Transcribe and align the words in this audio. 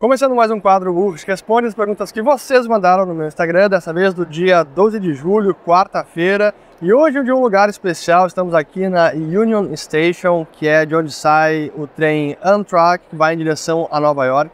Começando 0.00 0.34
mais 0.34 0.50
um 0.50 0.58
quadro 0.58 0.96
UFSC 0.96 1.26
responde 1.26 1.66
as 1.66 1.74
perguntas 1.74 2.10
que 2.10 2.22
vocês 2.22 2.66
mandaram 2.66 3.04
no 3.04 3.14
meu 3.14 3.28
Instagram, 3.28 3.68
dessa 3.68 3.92
vez 3.92 4.14
do 4.14 4.24
dia 4.24 4.62
12 4.62 4.98
de 4.98 5.12
julho, 5.12 5.54
quarta-feira. 5.54 6.54
E 6.80 6.90
hoje 6.90 7.22
de 7.22 7.30
um 7.30 7.42
lugar 7.42 7.68
especial, 7.68 8.26
estamos 8.26 8.54
aqui 8.54 8.88
na 8.88 9.10
Union 9.10 9.76
Station, 9.76 10.46
que 10.50 10.66
é 10.66 10.86
de 10.86 10.96
onde 10.96 11.12
sai 11.12 11.70
o 11.76 11.86
trem 11.86 12.34
Amtrak, 12.42 13.04
que 13.10 13.14
vai 13.14 13.34
em 13.34 13.36
direção 13.36 13.86
a 13.92 14.00
Nova 14.00 14.24
York. 14.24 14.50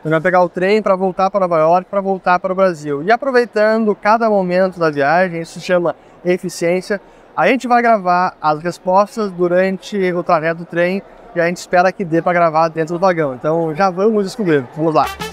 Então 0.00 0.10
vai 0.10 0.20
pegar 0.20 0.42
o 0.42 0.50
trem 0.50 0.82
para 0.82 0.94
voltar 0.94 1.30
para 1.30 1.48
Nova 1.48 1.58
York, 1.58 1.88
para 1.88 2.02
voltar 2.02 2.38
para 2.38 2.52
o 2.52 2.54
Brasil. 2.54 3.02
E 3.02 3.10
aproveitando 3.10 3.94
cada 3.94 4.28
momento 4.28 4.78
da 4.78 4.90
viagem, 4.90 5.40
isso 5.40 5.54
se 5.54 5.64
chama 5.64 5.96
eficiência, 6.22 7.00
a 7.34 7.46
gente 7.48 7.66
vai 7.66 7.80
gravar 7.80 8.36
as 8.38 8.62
respostas 8.62 9.32
durante 9.32 10.12
o 10.12 10.22
trajeto 10.22 10.58
do 10.58 10.66
trem 10.66 11.02
e 11.34 11.40
a 11.40 11.46
gente 11.46 11.58
espera 11.58 11.92
que 11.92 12.04
dê 12.04 12.20
para 12.20 12.32
gravar 12.32 12.68
dentro 12.68 12.94
do 12.94 13.00
vagão. 13.00 13.34
Então 13.34 13.74
já 13.74 13.90
vamos 13.90 14.24
descobrir. 14.24 14.64
Vamos 14.76 14.94
lá. 14.94 15.29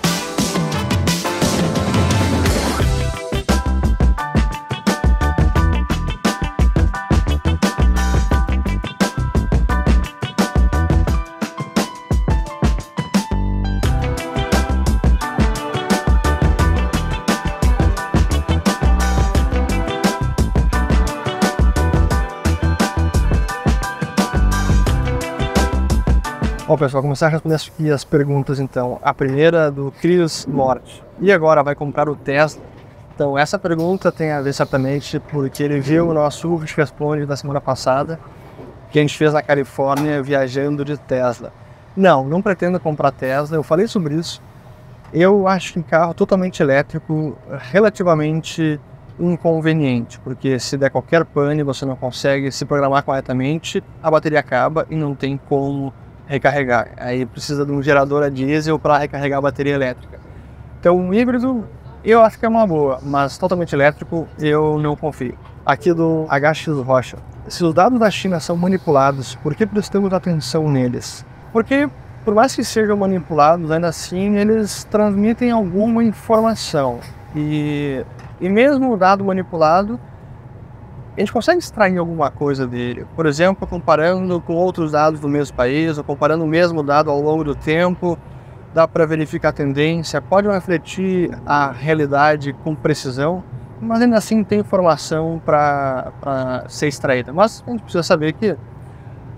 Bom, 26.68 26.78
pessoal, 26.78 27.02
começar 27.02 27.28
a 27.28 27.30
responder 27.30 27.56
aqui 27.56 27.90
as 27.90 28.04
perguntas 28.04 28.60
então. 28.60 29.00
A 29.02 29.14
primeira 29.14 29.72
do 29.72 29.90
Cris 30.02 30.46
Norte. 30.46 31.02
E 31.22 31.32
agora, 31.32 31.64
vai 31.64 31.74
comprar 31.74 32.10
o 32.10 32.16
Tesla? 32.16 32.62
Então, 33.16 33.38
essa 33.38 33.58
pergunta 33.58 34.12
tem 34.12 34.34
a 34.34 34.42
ver 34.42 34.52
certamente 34.52 35.18
porque 35.18 35.64
ele 35.64 35.80
viu 35.80 36.10
o 36.10 36.14
nosso 36.14 36.50
Urge 36.50 36.76
Responde 36.76 37.26
da 37.26 37.38
semana 37.38 37.62
passada, 37.62 38.20
que 38.92 39.00
a 39.00 39.02
gente 39.02 39.18
fez 39.18 39.32
na 39.32 39.42
Califórnia 39.42 40.22
viajando 40.22 40.84
de 40.84 40.98
Tesla. 40.98 41.54
Não, 41.96 42.28
não 42.28 42.42
pretendo 42.42 42.82
comprar 42.82 43.12
Tesla, 43.12 43.56
eu 43.56 43.64
falei 43.64 43.88
sobre 43.88 44.16
isso. 44.16 44.42
Eu 45.14 45.48
acho 45.48 45.72
que 45.72 45.82
carro 45.82 46.14
totalmente 46.14 46.62
elétrico 46.62 47.38
relativamente 47.72 48.78
inconveniente, 49.18 50.20
porque 50.20 50.60
se 50.60 50.76
der 50.76 50.90
qualquer 50.90 51.24
pane, 51.24 51.64
você 51.64 51.86
não 51.86 51.96
consegue 51.96 52.52
se 52.52 52.66
programar 52.66 53.04
corretamente, 53.04 53.82
a 54.04 54.12
bateria 54.12 54.42
acaba 54.42 54.86
e 54.90 54.98
não 54.98 55.16
tem 55.16 55.38
como 55.38 55.94
recarregar. 56.28 56.90
Aí 56.98 57.26
precisa 57.26 57.66
de 57.66 57.72
um 57.72 57.82
gerador 57.82 58.24
a 58.24 58.30
diesel 58.30 58.78
para 58.78 58.98
recarregar 58.98 59.40
a 59.40 59.42
bateria 59.42 59.74
elétrica. 59.74 60.20
Então, 60.80 60.96
um 60.98 61.14
híbrido 61.14 61.66
eu 62.04 62.22
acho 62.22 62.40
que 62.40 62.46
é 62.46 62.50
uma 62.50 62.66
boa, 62.66 63.00
mas 63.02 63.38
totalmente 63.38 63.74
elétrico 63.74 64.28
eu 64.40 64.80
não 64.80 64.96
confio. 64.96 65.38
Aqui 65.66 65.94
do 65.94 66.26
HX 66.30 66.68
Rocha. 66.86 67.18
Se 67.50 67.64
os 67.64 67.74
dados 67.74 68.00
da 68.00 68.10
China 68.10 68.40
são 68.40 68.56
manipulados, 68.56 69.36
por 69.36 69.54
que 69.56 69.66
prestamos 69.66 70.14
atenção 70.14 70.70
neles? 70.70 71.26
Porque, 71.52 71.90
por 72.24 72.34
mais 72.34 72.56
que 72.56 72.64
sejam 72.64 72.96
manipulados, 72.96 73.72
ainda 73.72 73.88
assim 73.90 74.38
eles 74.38 74.86
transmitem 74.86 75.52
alguma 75.52 76.04
informação. 76.04 77.00
E, 77.36 78.06
e 78.40 78.48
mesmo 78.48 78.94
o 78.94 78.98
dado 78.98 79.26
manipulado, 79.26 80.00
a 81.18 81.20
gente 81.20 81.34
consegue 81.34 81.58
extrair 81.58 81.98
alguma 81.98 82.30
coisa 82.30 82.68
dele. 82.68 83.06
Por 83.16 83.26
exemplo, 83.26 83.68
comparando 83.68 84.40
com 84.40 84.54
outros 84.54 84.92
dados 84.92 85.20
do 85.20 85.28
mesmo 85.28 85.58
país, 85.58 85.98
ou 85.98 86.04
comparando 86.04 86.44
o 86.44 86.48
mesmo 86.48 86.84
dado 86.84 87.10
ao 87.10 87.20
longo 87.20 87.44
do 87.44 87.56
tempo, 87.56 88.18
dá 88.74 88.88
para 88.88 89.06
verificar 89.06 89.50
a 89.50 89.52
tendência, 89.52 90.22
pode 90.22 90.48
refletir 90.48 91.32
a 91.46 91.72
realidade 91.72 92.54
com 92.64 92.76
precisão, 92.76 93.44
mas 93.82 94.02
ainda 94.02 94.18
assim 94.18 94.44
tem 94.44 94.60
informação 94.60 95.42
para 95.44 96.64
ser 96.68 96.88
extraída. 96.88 97.34
Mas 97.34 97.64
a 97.66 97.72
gente 97.72 97.82
precisa 97.82 98.04
saber 98.04 98.34
que 98.34 98.56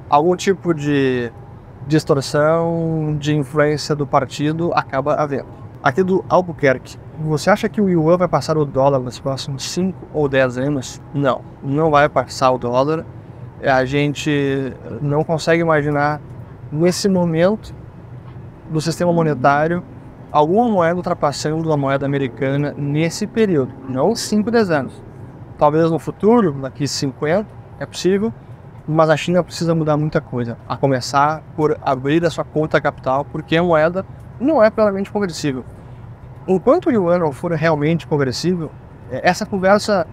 algum 0.10 0.36
tipo 0.36 0.74
de 0.74 1.32
distorção, 1.88 3.16
de 3.18 3.34
influência 3.36 3.96
do 3.96 4.06
partido 4.06 4.72
acaba 4.74 5.16
havendo. 5.16 5.59
Aqui 5.82 6.04
do 6.04 6.26
Albuquerque. 6.28 6.98
Você 7.22 7.50
acha 7.50 7.70
que 7.70 7.80
o 7.80 7.88
yuan 7.88 8.18
vai 8.18 8.28
passar 8.28 8.58
o 8.58 8.66
dólar 8.66 9.00
nos 9.00 9.18
próximos 9.18 9.64
5 9.72 10.10
ou 10.14 10.28
10 10.28 10.58
anos? 10.58 11.02
Não, 11.14 11.42
não 11.64 11.90
vai 11.90 12.10
passar 12.10 12.52
o 12.52 12.58
dólar. 12.58 13.06
A 13.64 13.86
gente 13.86 14.74
não 15.02 15.24
consegue 15.24 15.62
imaginar 15.62 16.20
nesse 16.70 17.08
momento 17.08 17.74
do 18.70 18.82
sistema 18.82 19.14
monetário 19.14 19.82
alguma 20.30 20.68
moeda 20.68 20.98
ultrapassando 20.98 21.72
a 21.72 21.78
moeda 21.78 22.06
americana 22.06 22.76
nesse 22.78 23.26
período, 23.26 23.74
não 23.88 24.14
5, 24.14 24.52
10 24.52 24.72
anos. 24.72 25.04
Talvez 25.58 25.90
no 25.90 25.98
futuro, 25.98 26.52
daqui 26.62 26.90
50, 26.90 27.48
é 27.80 27.86
possível, 27.86 28.34
mas 28.86 29.10
a 29.10 29.16
China 29.16 29.42
precisa 29.42 29.74
mudar 29.74 29.96
muita 29.96 30.20
coisa, 30.20 30.58
a 30.68 30.76
começar 30.76 31.42
por 31.56 31.78
abrir 31.82 32.26
a 32.26 32.30
sua 32.30 32.44
conta 32.44 32.82
capital, 32.82 33.24
porque 33.24 33.56
a 33.56 33.64
moeda 33.64 34.06
não 34.40 34.64
é 34.64 34.70
plenamente 34.70 35.12
conversível. 35.12 35.64
Enquanto 36.48 36.88
o 36.88 36.92
yuan 36.92 37.20
não 37.20 37.32
for 37.32 37.52
realmente 37.52 38.08
conversível, 38.08 38.72
é, 39.12 39.28
essa 39.28 39.46
conversa 39.46 40.08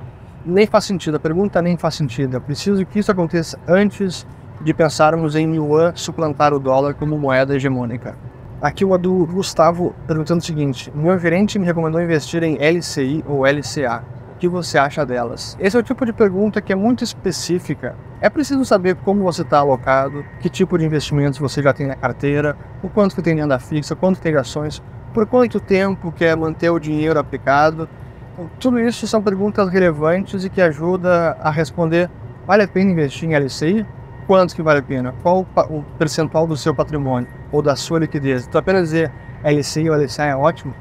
nem 0.44 0.66
faz 0.66 0.84
sentido, 0.84 1.16
a 1.16 1.20
pergunta 1.20 1.60
nem 1.62 1.76
faz 1.76 1.94
sentido. 1.94 2.36
É 2.36 2.40
preciso 2.40 2.84
que 2.84 2.98
isso 2.98 3.10
aconteça 3.10 3.58
antes 3.66 4.26
de 4.60 4.72
pensarmos 4.72 5.34
em 5.34 5.54
yuan 5.54 5.92
suplantar 5.94 6.52
o 6.52 6.58
dólar 6.58 6.94
como 6.94 7.18
moeda 7.18 7.54
hegemônica. 7.54 8.16
Aqui 8.60 8.84
uma 8.84 8.96
do 8.96 9.26
Gustavo 9.26 9.94
perguntando 10.06 10.40
o 10.40 10.44
seguinte: 10.44 10.90
meu 10.94 11.18
gerente 11.18 11.58
me 11.58 11.66
recomendou 11.66 12.00
investir 12.00 12.42
em 12.42 12.56
LCI 12.56 13.24
ou 13.26 13.44
LCA. 13.44 14.02
Que 14.38 14.48
você 14.48 14.76
acha 14.76 15.04
delas? 15.06 15.56
Esse 15.58 15.76
é 15.76 15.80
o 15.80 15.82
tipo 15.82 16.04
de 16.04 16.12
pergunta 16.12 16.60
que 16.60 16.72
é 16.72 16.76
muito 16.76 17.02
específica. 17.02 17.96
É 18.20 18.28
preciso 18.28 18.64
saber 18.64 18.96
como 18.96 19.22
você 19.22 19.42
está 19.42 19.58
alocado, 19.58 20.24
que 20.40 20.50
tipo 20.50 20.76
de 20.76 20.84
investimentos 20.84 21.38
você 21.38 21.62
já 21.62 21.72
tem 21.72 21.86
na 21.86 21.96
carteira, 21.96 22.56
o 22.82 22.88
quanto 22.88 23.14
que 23.14 23.22
tem 23.22 23.34
em 23.34 23.40
renda 23.40 23.58
fixa, 23.58 23.96
quanto 23.96 24.20
tem 24.20 24.34
ações, 24.36 24.82
por 25.14 25.26
quanto 25.26 25.58
tempo 25.58 26.12
quer 26.12 26.36
manter 26.36 26.68
o 26.68 26.78
dinheiro 26.78 27.18
aplicado. 27.18 27.88
Então, 28.34 28.50
tudo 28.60 28.78
isso 28.78 29.06
são 29.06 29.22
perguntas 29.22 29.70
relevantes 29.70 30.44
e 30.44 30.50
que 30.50 30.60
ajudam 30.60 31.10
a 31.40 31.50
responder: 31.50 32.10
vale 32.46 32.64
a 32.64 32.68
pena 32.68 32.90
investir 32.90 33.28
em 33.28 33.34
LCI? 33.34 33.86
Quanto 34.26 34.54
que 34.54 34.62
vale 34.62 34.80
a 34.80 34.82
pena? 34.82 35.14
Qual 35.22 35.46
o 35.70 35.82
percentual 35.98 36.46
do 36.46 36.56
seu 36.56 36.74
patrimônio 36.74 37.28
ou 37.50 37.62
da 37.62 37.76
sua 37.76 38.00
liquidez? 38.00 38.46
Então, 38.46 38.58
apenas 38.58 38.90
dizer 38.90 39.12
LCI 39.42 39.88
ou 39.88 39.96
LCA 39.96 40.24
é 40.24 40.36
ótimo 40.36 40.74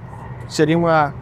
seria 0.47 0.77
uma 0.77 1.13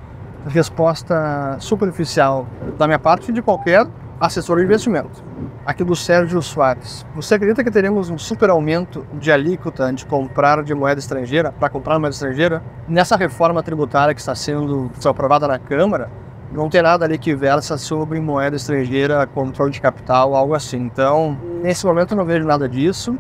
resposta 0.48 1.58
superficial 1.60 2.48
da 2.78 2.88
minha 2.88 3.00
parte 3.00 3.32
e 3.32 3.34
de 3.34 3.42
qualquer 3.42 3.86
assessor 4.20 4.58
de 4.58 4.64
investimento. 4.64 5.24
Aqui 5.66 5.84
do 5.84 5.96
Sérgio 5.96 6.42
Soares. 6.42 7.06
Você 7.16 7.36
acredita 7.36 7.64
que 7.64 7.72
teremos 7.72 8.10
um 8.10 8.18
super 8.18 8.50
aumento 8.50 9.06
de 9.14 9.32
alíquota 9.32 9.92
de 9.92 10.06
comprar 10.06 10.64
de 10.64 10.74
moeda 10.74 11.00
estrangeira 11.00 11.52
para 11.52 11.70
comprar 11.70 12.00
moeda 12.00 12.14
estrangeira? 12.14 12.62
Nessa 12.88 13.16
reforma 13.16 13.64
tributária 13.64 14.14
que 14.14 14.20
está 14.20 14.36
sendo 14.36 14.92
aprovada 15.06 15.48
na 15.48 15.58
Câmara, 15.58 16.10
não 16.52 16.70
tem 16.70 16.82
nada 16.82 17.06
ali 17.06 17.18
que 17.18 17.34
versa 17.34 17.78
sobre 17.78 18.20
moeda 18.20 18.56
estrangeira, 18.56 19.26
controle 19.26 19.72
de 19.72 19.82
capital, 19.82 20.36
algo 20.36 20.54
assim. 20.54 20.78
Então, 20.78 21.38
nesse 21.62 21.86
momento 21.86 22.12
eu 22.12 22.18
não 22.18 22.26
vejo 22.26 22.46
nada 22.46 22.70
disso. 22.70 23.18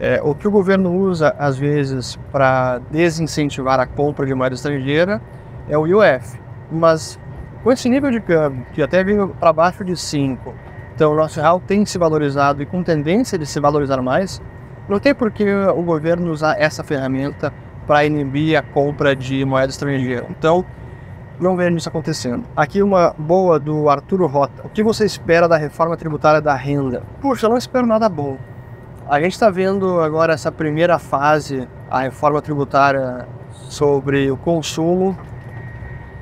É, 0.00 0.20
o 0.22 0.34
que 0.34 0.46
o 0.46 0.50
governo 0.50 0.92
usa, 0.92 1.34
às 1.38 1.56
vezes, 1.56 2.18
para 2.30 2.80
desincentivar 2.90 3.80
a 3.80 3.86
compra 3.86 4.26
de 4.26 4.34
moeda 4.34 4.54
estrangeira 4.54 5.20
é 5.68 5.76
o 5.76 5.82
UF. 5.82 6.38
Mas 6.70 7.18
com 7.62 7.72
esse 7.72 7.88
nível 7.88 8.10
de 8.10 8.20
câmbio, 8.20 8.64
que 8.72 8.82
até 8.82 9.02
veio 9.02 9.28
para 9.40 9.52
baixo 9.52 9.84
de 9.84 9.96
5, 9.96 10.54
então 10.94 11.12
o 11.12 11.16
nosso 11.16 11.40
real 11.40 11.60
tem 11.60 11.84
se 11.84 11.98
valorizado 11.98 12.62
e 12.62 12.66
com 12.66 12.82
tendência 12.82 13.38
de 13.38 13.46
se 13.46 13.60
valorizar 13.60 14.00
mais, 14.00 14.40
não 14.88 14.98
tem 14.98 15.14
por 15.14 15.30
que 15.30 15.44
o 15.52 15.82
governo 15.82 16.30
usar 16.30 16.58
essa 16.58 16.82
ferramenta 16.82 17.52
para 17.86 18.04
inibir 18.04 18.58
a 18.58 18.62
compra 18.62 19.14
de 19.14 19.44
moeda 19.44 19.70
estrangeira. 19.70 20.26
Então, 20.30 20.64
não 21.40 21.56
vejo 21.56 21.76
isso 21.76 21.88
acontecendo. 21.88 22.44
Aqui 22.56 22.82
uma 22.82 23.14
boa 23.18 23.58
do 23.58 23.88
Arturo 23.88 24.26
Rota. 24.26 24.66
O 24.66 24.68
que 24.68 24.82
você 24.82 25.04
espera 25.04 25.48
da 25.48 25.56
reforma 25.56 25.96
tributária 25.96 26.40
da 26.40 26.54
renda? 26.54 27.02
Puxa, 27.20 27.46
eu 27.46 27.50
não 27.50 27.58
espero 27.58 27.86
nada 27.86 28.08
bom. 28.08 28.38
A 29.08 29.20
gente 29.20 29.32
está 29.32 29.48
vendo 29.50 30.00
agora 30.00 30.32
essa 30.32 30.50
primeira 30.50 30.98
fase, 30.98 31.68
a 31.90 32.00
reforma 32.00 32.42
tributária 32.42 33.26
sobre 33.68 34.30
o 34.30 34.36
consumo 34.36 35.16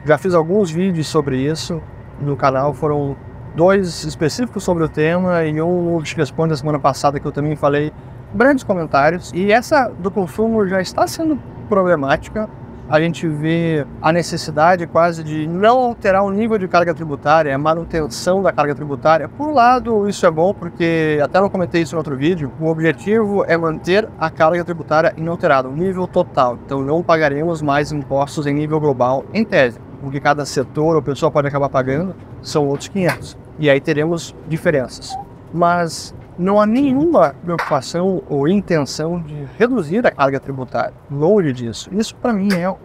já 0.06 0.16
fiz 0.16 0.34
alguns 0.34 0.70
vídeos 0.70 1.08
sobre 1.08 1.36
isso 1.36 1.82
no 2.20 2.36
canal, 2.36 2.72
foram 2.72 3.16
dois 3.54 4.04
específicos 4.04 4.62
sobre 4.62 4.84
o 4.84 4.88
tema 4.88 5.44
e 5.44 5.60
um 5.60 6.00
que 6.00 6.14
responde 6.14 6.50
da 6.50 6.56
semana 6.56 6.78
passada 6.78 7.18
que 7.18 7.26
eu 7.26 7.32
também 7.32 7.56
falei 7.56 7.92
grandes 8.34 8.62
comentários. 8.62 9.32
E 9.34 9.50
essa 9.50 9.88
do 9.88 10.10
consumo 10.10 10.66
já 10.68 10.80
está 10.80 11.06
sendo 11.06 11.38
problemática 11.68 12.48
a 12.88 13.00
gente 13.00 13.26
vê 13.26 13.84
a 14.00 14.12
necessidade 14.12 14.86
quase 14.86 15.24
de 15.24 15.46
não 15.46 15.78
alterar 15.78 16.22
o 16.22 16.30
nível 16.30 16.56
de 16.56 16.68
carga 16.68 16.94
tributária, 16.94 17.52
a 17.52 17.58
manutenção 17.58 18.42
da 18.42 18.52
carga 18.52 18.74
tributária. 18.74 19.28
Por 19.28 19.48
um 19.48 19.52
lado, 19.52 20.08
isso 20.08 20.24
é 20.24 20.30
bom 20.30 20.54
porque, 20.54 21.18
até 21.22 21.40
não 21.40 21.50
comentei 21.50 21.82
isso 21.82 21.94
no 21.94 21.98
outro 21.98 22.16
vídeo, 22.16 22.52
o 22.60 22.66
objetivo 22.66 23.44
é 23.44 23.56
manter 23.56 24.08
a 24.18 24.30
carga 24.30 24.64
tributária 24.64 25.12
inalterada, 25.16 25.68
o 25.68 25.72
nível 25.72 26.06
total. 26.06 26.58
Então 26.64 26.80
não 26.80 27.02
pagaremos 27.02 27.60
mais 27.60 27.90
impostos 27.90 28.46
em 28.46 28.54
nível 28.54 28.78
global, 28.78 29.24
em 29.34 29.44
tese. 29.44 29.80
O 30.02 30.10
que 30.10 30.20
cada 30.20 30.44
setor 30.44 30.96
ou 30.96 31.02
pessoa 31.02 31.30
pode 31.30 31.48
acabar 31.48 31.68
pagando 31.68 32.14
são 32.42 32.66
outros 32.66 32.88
500. 32.88 33.36
E 33.58 33.70
aí 33.70 33.80
teremos 33.80 34.34
diferenças. 34.48 35.16
Mas 35.52 36.14
não 36.38 36.60
há 36.60 36.66
nenhuma 36.66 37.34
preocupação 37.42 38.22
ou 38.28 38.46
intenção 38.46 39.20
de 39.20 39.46
reduzir 39.58 40.06
a 40.06 40.10
carga 40.10 40.38
tributária. 40.38 40.92
Longe 41.10 41.52
disso. 41.52 41.88
Isso, 41.92 42.14
para 42.16 42.32
mim, 42.32 42.48
é 42.52 42.68
um 42.68 42.76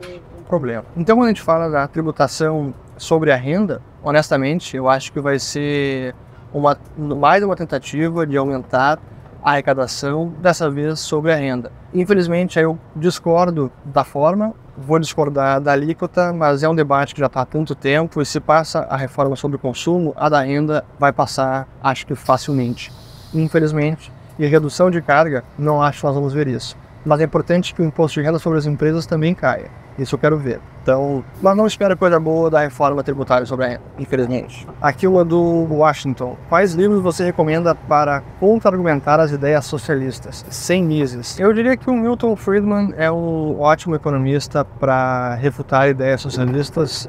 problema. 0.48 0.86
Então, 0.96 1.18
quando 1.18 1.26
a 1.26 1.30
gente 1.30 1.42
fala 1.42 1.70
da 1.70 1.88
tributação 1.88 2.74
sobre 2.98 3.32
a 3.32 3.36
renda, 3.36 3.82
honestamente, 4.04 4.78
eu 4.78 4.88
acho 4.88 5.12
que 5.12 5.20
vai 5.20 5.38
ser 5.38 6.16
uma, 6.54 6.78
mais 6.98 7.44
uma 7.44 7.56
tentativa 7.56 8.26
de 8.26 8.38
aumentar 8.38 9.00
a 9.44 9.52
arrecadação, 9.52 10.34
dessa 10.40 10.70
vez 10.70 11.00
sobre 11.00 11.32
a 11.32 11.36
renda. 11.36 11.72
Infelizmente, 11.94 12.60
eu 12.60 12.78
discordo 12.96 13.72
da 13.84 14.04
forma, 14.04 14.54
vou 14.82 15.00
discordar 15.00 15.62
da 15.62 15.72
alíquota, 15.72 16.34
mas 16.34 16.64
é 16.64 16.70
um 16.70 16.76
debate 16.76 17.14
que 17.14 17.20
já 17.20 17.28
está 17.28 17.42
há 17.42 17.46
tanto 17.46 17.76
tempo 17.76 18.22
e 18.22 18.26
se 18.26 18.40
passa 18.40 18.80
a 18.90 18.98
reforma 18.98 19.36
sobre 19.36 19.56
o 19.58 19.60
consumo, 19.60 20.14
a 20.18 20.28
da 20.28 20.42
renda 20.42 20.84
vai 21.00 21.14
passar, 21.14 21.68
acho 21.84 22.06
que 22.06 22.16
facilmente 22.16 22.92
infelizmente, 23.34 24.12
e 24.38 24.46
redução 24.46 24.90
de 24.90 25.02
carga, 25.02 25.44
não 25.58 25.82
acho 25.82 26.00
que 26.00 26.06
nós 26.06 26.16
vamos 26.16 26.34
ver 26.34 26.48
isso. 26.48 26.76
Mas 27.06 27.20
é 27.20 27.24
importante 27.24 27.74
que 27.74 27.82
o 27.82 27.86
imposto 27.86 28.20
de 28.20 28.26
renda 28.26 28.40
sobre 28.40 28.60
as 28.60 28.66
empresas 28.66 29.06
também 29.06 29.34
caia. 29.34 29.70
Isso 29.98 30.16
eu 30.16 30.20
quero 30.20 30.38
ver. 30.38 30.60
Então, 30.82 31.24
mas 31.42 31.56
não 31.56 31.68
espero 31.68 31.96
coisa 31.96 32.20
boa 32.20 32.50
da 32.50 32.62
reforma 32.62 33.04
tributária 33.04 33.46
sobre 33.46 33.66
a 33.66 33.68
renda, 33.70 33.82
infelizmente. 34.00 34.68
Aqui 34.82 35.06
uma 35.06 35.24
do 35.24 35.68
Washington. 35.70 36.36
Quais 36.50 36.74
livros 36.74 37.02
você 37.02 37.24
recomenda 37.24 37.76
para 37.76 38.22
contra-argumentar 38.40 39.20
as 39.20 39.32
ideias 39.32 39.66
socialistas, 39.66 40.46
sem 40.50 40.84
Mises? 40.84 41.40
Eu 41.40 41.54
diria 41.54 41.78
que 41.78 41.90
o 41.90 41.94
Milton 41.94 42.36
Friedman 42.36 42.94
é 42.98 43.12
um 43.12 43.60
ótimo 43.60 43.96
economista 43.96 44.66
para 44.66 45.36
refutar 45.36 45.90
ideias 45.90 46.22
socialistas 46.22 47.08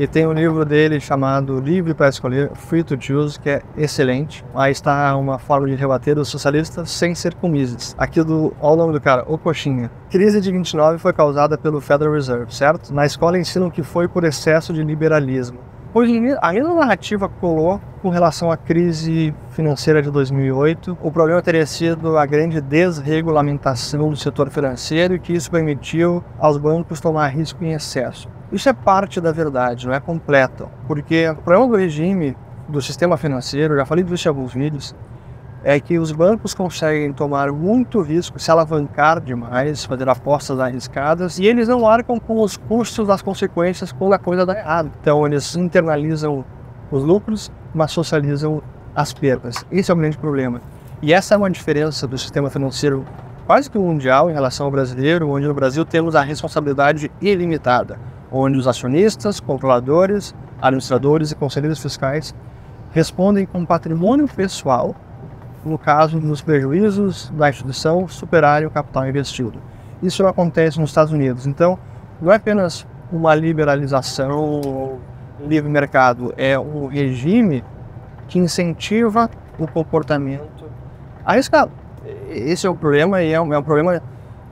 e 0.00 0.06
tem 0.06 0.26
um 0.26 0.32
livro 0.32 0.64
dele 0.64 0.98
chamado 0.98 1.60
Livre 1.60 1.92
para 1.92 2.08
Escolher, 2.08 2.50
Free 2.54 2.82
to 2.82 2.96
Choose, 2.98 3.38
que 3.38 3.50
é 3.50 3.62
excelente. 3.76 4.42
Aí 4.54 4.72
está 4.72 5.14
uma 5.14 5.38
forma 5.38 5.68
de 5.68 5.74
rebater 5.74 6.18
os 6.18 6.28
socialistas 6.28 6.90
sem 6.90 7.14
ser 7.14 7.34
com. 7.34 7.94
Aqui 7.98 8.22
do, 8.22 8.54
olha 8.62 8.72
o 8.72 8.76
nome 8.76 8.92
do 8.94 9.00
cara, 9.00 9.26
O 9.28 9.36
Coxinha. 9.36 9.90
Crise 10.08 10.40
de 10.40 10.50
29 10.50 10.96
foi 10.96 11.12
causada 11.12 11.58
pelo 11.58 11.82
Federal 11.82 12.14
Reserve, 12.14 12.54
certo? 12.54 12.94
Na 12.94 13.04
escola 13.04 13.38
ensinam 13.38 13.68
que 13.68 13.82
foi 13.82 14.08
por 14.08 14.24
excesso 14.24 14.72
de 14.72 14.82
liberalismo. 14.82 15.58
Pois 15.92 16.08
a 16.40 16.52
mesma 16.52 16.74
narrativa 16.76 17.28
colou 17.28 17.78
com 18.00 18.08
relação 18.08 18.50
à 18.50 18.56
crise 18.56 19.34
financeira 19.50 20.00
de 20.00 20.10
2008. 20.10 20.96
O 21.02 21.12
problema 21.12 21.42
teria 21.42 21.66
sido 21.66 22.16
a 22.16 22.24
grande 22.24 22.58
desregulamentação 22.62 24.08
do 24.08 24.16
setor 24.16 24.48
financeiro 24.48 25.14
e 25.14 25.18
que 25.18 25.34
isso 25.34 25.50
permitiu 25.50 26.24
aos 26.38 26.56
bancos 26.56 27.02
tomar 27.02 27.26
risco 27.26 27.62
em 27.62 27.72
excesso. 27.72 28.30
Isso 28.52 28.68
é 28.68 28.72
parte 28.72 29.20
da 29.20 29.30
verdade, 29.30 29.86
não 29.86 29.94
é 29.94 30.00
completo. 30.00 30.68
Porque 30.88 31.28
o 31.28 31.36
problema 31.36 31.68
do 31.68 31.76
regime 31.76 32.36
do 32.68 32.82
sistema 32.82 33.16
financeiro, 33.16 33.76
já 33.76 33.86
falei 33.86 34.02
disso 34.02 34.26
em 34.26 34.30
alguns 34.30 34.52
vídeos, 34.52 34.94
é 35.62 35.78
que 35.78 35.98
os 35.98 36.10
bancos 36.10 36.52
conseguem 36.52 37.12
tomar 37.12 37.52
muito 37.52 38.00
risco, 38.00 38.40
se 38.40 38.50
alavancar 38.50 39.20
demais, 39.20 39.84
fazer 39.84 40.08
apostas 40.08 40.58
arriscadas, 40.58 41.38
e 41.38 41.46
eles 41.46 41.68
não 41.68 41.86
arcam 41.86 42.18
com 42.18 42.40
os 42.40 42.56
custos 42.56 43.06
das 43.06 43.22
consequências 43.22 43.92
quando 43.92 44.14
a 44.14 44.18
coisa 44.18 44.44
dá 44.44 44.58
errado. 44.58 44.90
Então 45.00 45.24
eles 45.24 45.54
internalizam 45.54 46.44
os 46.90 47.04
lucros, 47.04 47.52
mas 47.72 47.92
socializam 47.92 48.60
as 48.96 49.12
perdas. 49.12 49.64
Esse 49.70 49.92
é 49.92 49.94
o 49.94 49.96
grande 49.96 50.18
problema. 50.18 50.60
E 51.00 51.12
essa 51.12 51.34
é 51.34 51.36
uma 51.36 51.50
diferença 51.50 52.04
do 52.04 52.18
sistema 52.18 52.50
financeiro 52.50 53.04
quase 53.46 53.70
que 53.70 53.78
mundial 53.78 54.28
em 54.28 54.32
relação 54.32 54.66
ao 54.66 54.72
brasileiro, 54.72 55.30
onde 55.30 55.46
no 55.46 55.54
Brasil 55.54 55.84
temos 55.84 56.16
a 56.16 56.22
responsabilidade 56.22 57.12
ilimitada 57.20 57.98
onde 58.30 58.58
os 58.58 58.66
acionistas, 58.66 59.40
controladores, 59.40 60.34
administradores 60.60 61.30
e 61.30 61.34
conselheiros 61.34 61.80
fiscais 61.80 62.34
respondem 62.92 63.46
com 63.46 63.64
patrimônio 63.64 64.28
pessoal 64.28 64.94
no 65.64 65.78
caso 65.78 66.18
dos 66.18 66.40
prejuízos 66.40 67.30
da 67.30 67.50
instituição 67.50 68.08
superarem 68.08 68.66
o 68.66 68.70
capital 68.70 69.06
investido. 69.06 69.60
Isso 70.02 70.26
acontece 70.26 70.80
nos 70.80 70.90
Estados 70.90 71.12
Unidos. 71.12 71.46
Então, 71.46 71.78
não 72.20 72.32
é 72.32 72.36
apenas 72.36 72.86
uma 73.12 73.34
liberalização, 73.34 74.98
um 75.40 75.46
livre 75.46 75.70
mercado, 75.70 76.32
é 76.36 76.58
um 76.58 76.86
regime 76.86 77.64
que 78.28 78.38
incentiva 78.38 79.28
o 79.58 79.66
comportamento 79.66 80.64
arriscado. 81.24 81.72
Esse 82.30 82.66
é 82.66 82.70
o 82.70 82.74
problema 82.74 83.22
e 83.22 83.32
é 83.32 83.40
um, 83.40 83.52
é 83.52 83.58
um 83.58 83.62
problema 83.62 84.02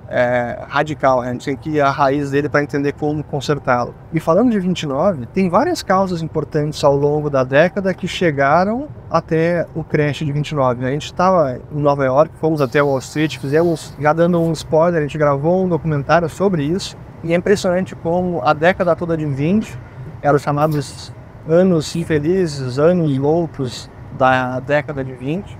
é, 0.08 0.64
radical, 0.68 1.20
a 1.20 1.30
gente 1.30 1.44
tem 1.44 1.56
que 1.56 1.70
ir 1.70 1.80
à 1.80 1.90
raiz 1.90 2.30
dele 2.30 2.48
para 2.48 2.62
entender 2.62 2.92
como 2.92 3.22
consertá-lo. 3.22 3.94
E 4.12 4.18
falando 4.18 4.50
de 4.50 4.58
29, 4.58 5.26
tem 5.26 5.50
várias 5.50 5.82
causas 5.82 6.22
importantes 6.22 6.82
ao 6.82 6.96
longo 6.96 7.28
da 7.28 7.44
década 7.44 7.92
que 7.92 8.08
chegaram 8.08 8.88
até 9.10 9.66
o 9.74 9.84
crash 9.84 10.18
de 10.18 10.32
29. 10.32 10.86
A 10.86 10.90
gente 10.90 11.06
estava 11.06 11.60
em 11.70 11.80
Nova 11.80 12.04
York, 12.04 12.32
fomos 12.40 12.60
até 12.60 12.82
Wall 12.82 12.98
Street, 12.98 13.38
fizemos, 13.38 13.94
já 14.00 14.12
dando 14.12 14.40
um 14.40 14.52
spoiler, 14.52 15.00
a 15.00 15.02
gente 15.02 15.18
gravou 15.18 15.64
um 15.64 15.68
documentário 15.68 16.28
sobre 16.28 16.64
isso. 16.64 16.96
E 17.22 17.32
é 17.32 17.36
impressionante 17.36 17.94
como 17.96 18.40
a 18.42 18.52
década 18.52 18.96
toda 18.96 19.16
de 19.16 19.26
20 19.26 19.78
eram 20.22 20.38
chamados 20.38 21.12
anos 21.48 21.94
infelizes, 21.96 22.78
anos 22.78 23.16
loucos 23.16 23.90
da 24.16 24.60
década 24.60 25.04
de 25.04 25.12
20, 25.12 25.58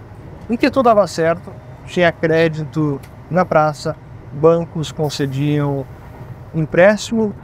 em 0.51 0.57
que 0.57 0.71
tudo 0.71 0.87
dava 0.87 1.07
certo, 1.07 1.53
tinha 1.87 2.11
crédito 2.13 3.01
na 3.31 3.45
praça, 3.45 3.97
bancos 4.33 4.93
concediam 4.93 5.87
empréstimo 6.55 7.35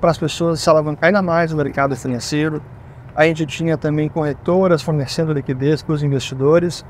para 0.00 0.10
as 0.10 0.18
pessoas 0.18 0.60
se 0.60 0.68
alavancar 0.68 1.08
ainda 1.08 1.22
mais 1.22 1.50
no 1.50 1.56
mercado 1.56 1.96
financeiro. 1.96 2.62
A 3.14 3.24
gente 3.24 3.46
tinha 3.46 3.76
também 3.76 4.08
corretoras 4.08 4.82
fornecendo 4.82 5.32
liquidez 5.32 5.82
para 5.82 5.94
os 5.94 6.02
investidores. 6.02 6.84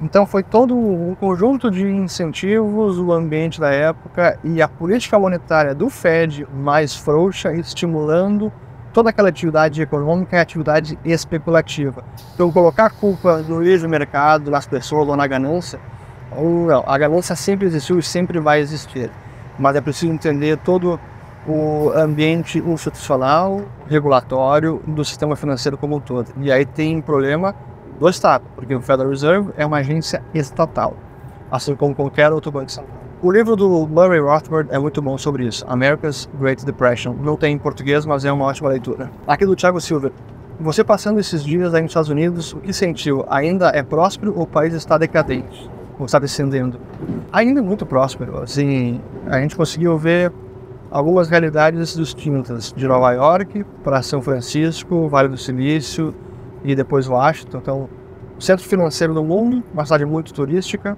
Então 0.00 0.26
foi 0.26 0.42
todo 0.42 0.76
um 0.76 1.14
conjunto 1.14 1.70
de 1.70 1.84
incentivos, 1.84 2.98
o 2.98 3.12
ambiente 3.12 3.60
da 3.60 3.70
época 3.70 4.38
e 4.44 4.62
a 4.62 4.68
política 4.68 5.18
monetária 5.18 5.74
do 5.74 5.88
Fed 5.90 6.46
mais 6.52 6.94
frouxa, 6.94 7.52
estimulando 7.52 8.52
toda 8.92 9.10
aquela 9.10 9.28
atividade 9.28 9.82
econômica 9.82 10.36
e 10.36 10.40
atividade 10.40 10.98
especulativa. 11.04 12.04
Então 12.34 12.50
colocar 12.52 12.86
a 12.86 12.90
culpa 12.90 13.38
no 13.38 13.60
livre 13.60 13.88
mercado, 13.88 14.50
nas 14.50 14.66
pessoas 14.66 15.08
ou 15.08 15.16
na 15.16 15.26
ganância, 15.26 15.80
a 16.86 16.98
ganância 16.98 17.34
sempre 17.34 17.66
existiu 17.66 17.98
e 17.98 18.02
sempre 18.02 18.38
vai 18.38 18.60
existir, 18.60 19.10
mas 19.58 19.76
é 19.76 19.80
preciso 19.80 20.12
entender 20.12 20.58
todo 20.58 20.98
o 21.46 21.90
ambiente 21.94 22.58
institucional, 22.58 23.62
regulatório 23.88 24.82
do 24.86 25.04
sistema 25.04 25.34
financeiro 25.34 25.78
como 25.78 25.96
um 25.96 26.00
todo. 26.00 26.28
E 26.38 26.52
aí 26.52 26.66
tem 26.66 27.00
problema 27.00 27.54
do 27.98 28.08
Estado, 28.08 28.44
porque 28.54 28.74
o 28.74 28.80
Federal 28.80 29.10
Reserve 29.10 29.50
é 29.56 29.64
uma 29.64 29.78
agência 29.78 30.22
estatal, 30.34 30.94
assim 31.50 31.74
como 31.74 31.94
qualquer 31.94 32.32
outro 32.32 32.52
banco 32.52 32.70
central. 32.70 32.98
O 33.20 33.32
livro 33.32 33.56
do 33.56 33.86
Murray 33.88 34.20
Rothbard 34.20 34.68
é 34.70 34.78
muito 34.78 35.02
bom 35.02 35.18
sobre 35.18 35.44
isso, 35.44 35.64
America's 35.66 36.28
Great 36.38 36.64
Depression. 36.64 37.14
Não 37.14 37.36
tem 37.36 37.54
em 37.54 37.58
português, 37.58 38.06
mas 38.06 38.24
é 38.24 38.30
uma 38.30 38.44
ótima 38.44 38.68
leitura. 38.68 39.10
Aqui 39.26 39.44
do 39.44 39.56
Thiago 39.56 39.80
Silva. 39.80 40.12
Você 40.60 40.84
passando 40.84 41.18
esses 41.18 41.42
dias 41.42 41.74
aí 41.74 41.82
nos 41.82 41.90
Estados 41.90 42.10
Unidos, 42.10 42.52
o 42.52 42.58
que 42.58 42.72
sentiu? 42.72 43.24
Ainda 43.28 43.70
é 43.70 43.82
próspero 43.82 44.34
ou 44.36 44.42
o 44.42 44.46
país 44.46 44.74
está 44.74 44.98
decadente? 44.98 45.68
Está 46.04 46.18
descendendo. 46.18 46.78
Ainda 47.32 47.60
é 47.60 47.62
muito 47.62 47.84
próspero, 47.84 48.42
assim, 48.42 49.00
a 49.26 49.40
gente 49.40 49.56
conseguiu 49.56 49.96
ver 49.98 50.32
algumas 50.90 51.28
realidades 51.28 51.94
distintas, 51.94 52.72
de 52.74 52.86
Nova 52.86 53.12
York 53.12 53.64
para 53.84 54.02
São 54.02 54.22
Francisco, 54.22 55.08
Vale 55.08 55.28
do 55.28 55.36
Silício 55.36 56.14
e 56.64 56.74
depois 56.74 57.06
Washington. 57.06 57.58
Então, 57.58 57.88
o 58.36 58.40
centro 58.40 58.64
financeiro 58.64 59.12
do 59.12 59.22
mundo, 59.22 59.62
uma 59.72 59.84
cidade 59.84 60.04
muito 60.04 60.32
turística. 60.32 60.96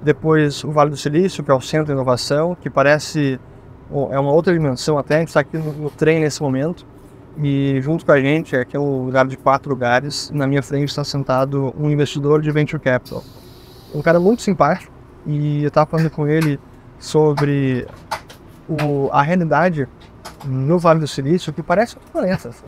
Depois 0.00 0.64
o 0.64 0.72
Vale 0.72 0.90
do 0.90 0.96
Silício, 0.96 1.44
que 1.44 1.50
é 1.50 1.54
o 1.54 1.60
centro 1.60 1.86
de 1.86 1.92
inovação, 1.92 2.56
que 2.60 2.68
parece 2.68 3.38
é 4.10 4.18
uma 4.18 4.32
outra 4.32 4.52
dimensão 4.52 4.96
até. 4.96 5.16
A 5.16 5.18
gente 5.18 5.28
está 5.28 5.40
aqui 5.40 5.58
no, 5.58 5.72
no, 5.72 5.90
trem 5.90 6.20
nesse 6.20 6.40
momento 6.42 6.86
e 7.36 7.78
junto 7.80 8.04
com 8.04 8.12
a 8.12 8.20
gente, 8.20 8.56
aqui 8.56 8.76
é 8.76 8.80
um 8.80 9.04
lugar 9.04 9.26
de 9.26 9.36
quatro 9.36 9.70
lugares. 9.70 10.30
Na 10.30 10.46
minha 10.46 10.62
frente 10.62 10.88
está 10.88 11.04
sentado 11.04 11.74
um 11.78 11.90
investidor 11.90 12.40
de 12.40 12.50
venture 12.50 12.80
capital 12.82 13.22
um 13.94 14.02
cara 14.02 14.18
muito 14.18 14.42
simpático 14.42 14.92
e 15.26 15.62
eu 15.64 15.70
tava 15.70 15.86
falando 15.86 16.10
com 16.10 16.26
ele 16.26 16.58
sobre 16.98 17.86
o, 18.68 19.08
a 19.12 19.22
realidade 19.22 19.88
no 20.44 20.78
Vale 20.78 21.00
do 21.00 21.06
Silício 21.06 21.52
que 21.52 21.62
parece 21.62 21.96
outro 21.96 22.10
planeta. 22.10 22.48
Assim. 22.48 22.64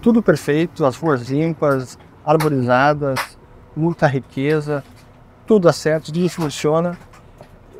Tudo 0.00 0.22
perfeito, 0.22 0.84
as 0.84 0.96
ruas 0.96 1.28
limpas, 1.28 1.98
arborizadas, 2.24 3.38
muita 3.74 4.06
riqueza, 4.06 4.84
tudo 5.46 5.64
dá 5.64 5.72
certo, 5.72 6.12
tudo 6.12 6.28
funciona. 6.28 6.96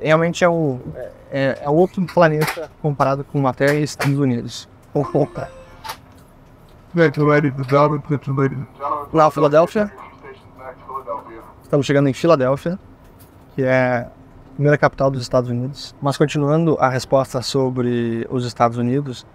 realmente 0.01 0.45
é, 0.45 0.49
um, 0.49 0.81
é, 1.31 1.61
é 1.63 1.71
outro 1.71 2.05
planeta 2.07 2.71
comparado 2.81 3.25
com 3.25 3.47
a 3.47 3.53
Terra 3.53 3.75
e 3.75 3.83
Estados 3.83 4.19
Unidos. 4.19 4.69
Na 9.13 9.31
Filadélfia, 9.31 9.93
estamos 11.67 11.85
chegando 11.85 12.09
em 12.09 12.13
Filadélfia, 12.13 12.79
que 13.55 13.63
é 13.63 14.07
a 14.07 14.55
primeira 14.55 14.79
capital 14.79 15.11
dos 15.11 15.23
Estados 15.23 15.51
Unidos. 15.51 15.95
Mas 16.01 16.17
continuando 16.17 16.77
a 16.79 16.89
resposta 16.89 17.43
sobre 17.43 18.27
os 18.31 18.47
Estados 18.47 18.79
Unidos, 18.79 19.27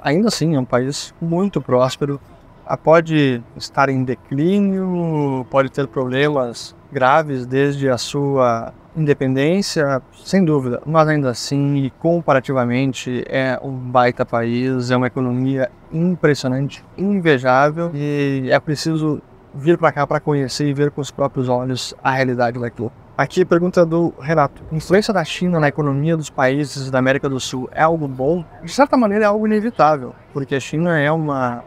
ainda 0.00 0.28
assim 0.28 0.54
é 0.54 0.58
um 0.58 0.64
país 0.64 1.12
muito 1.20 1.60
próspero, 1.60 2.20
ah, 2.66 2.76
pode 2.76 3.42
estar 3.56 3.88
em 3.88 4.04
declínio, 4.04 5.46
pode 5.50 5.70
ter 5.70 5.86
problemas 5.86 6.74
graves 6.90 7.44
desde 7.44 7.90
a 7.90 7.98
sua 7.98 8.72
independência, 8.96 10.00
sem 10.24 10.44
dúvida, 10.44 10.80
mas 10.86 11.08
ainda 11.08 11.28
assim, 11.30 11.90
comparativamente, 11.98 13.24
é 13.28 13.58
um 13.60 13.72
baita 13.72 14.24
país, 14.24 14.90
é 14.92 14.96
uma 14.96 15.08
economia 15.08 15.70
impressionante, 15.92 16.84
invejável. 16.96 17.90
E 17.92 18.48
é 18.50 18.60
preciso 18.60 19.20
vir 19.54 19.78
para 19.78 19.92
cá 19.92 20.06
para 20.06 20.20
conhecer 20.20 20.66
e 20.66 20.74
ver 20.74 20.90
com 20.90 21.00
os 21.00 21.10
próprios 21.10 21.48
olhos 21.48 21.94
a 22.02 22.10
realidade 22.10 22.58
daquilo. 22.58 22.92
Aqui 23.16 23.44
pergunta 23.44 23.86
do 23.86 24.12
Renato: 24.18 24.62
influência 24.72 25.14
da 25.14 25.24
China 25.24 25.60
na 25.60 25.68
economia 25.68 26.16
dos 26.16 26.30
países 26.30 26.90
da 26.90 26.98
América 26.98 27.28
do 27.28 27.38
Sul 27.38 27.68
é 27.72 27.82
algo 27.82 28.08
bom? 28.08 28.44
De 28.62 28.72
certa 28.72 28.96
maneira 28.96 29.24
é 29.24 29.28
algo 29.28 29.46
inevitável, 29.46 30.14
porque 30.32 30.56
a 30.56 30.60
China 30.60 30.98
é 30.98 31.10
uma 31.12 31.62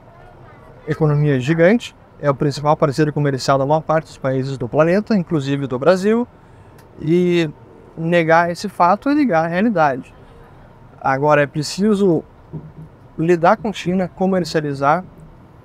economia 0.88 1.40
gigante, 1.40 1.96
é 2.20 2.30
o 2.30 2.36
principal 2.36 2.76
parceiro 2.76 3.14
comercial 3.14 3.58
da 3.58 3.66
maior 3.66 3.82
parte 3.82 4.08
dos 4.08 4.18
países 4.18 4.58
do 4.58 4.68
planeta, 4.68 5.16
inclusive 5.16 5.68
do 5.68 5.80
Brasil, 5.80 6.28
e 7.00 7.50
negar 7.98 8.52
esse 8.52 8.68
fato 8.68 9.08
é 9.10 9.16
negar 9.16 9.46
a 9.46 9.48
realidade. 9.48 10.14
Agora 11.00 11.44
é 11.44 11.48
preciso 11.48 12.24
lidar 13.18 13.58
com 13.58 13.70
a 13.70 13.74
China, 13.74 14.10
comercializar, 14.14 15.04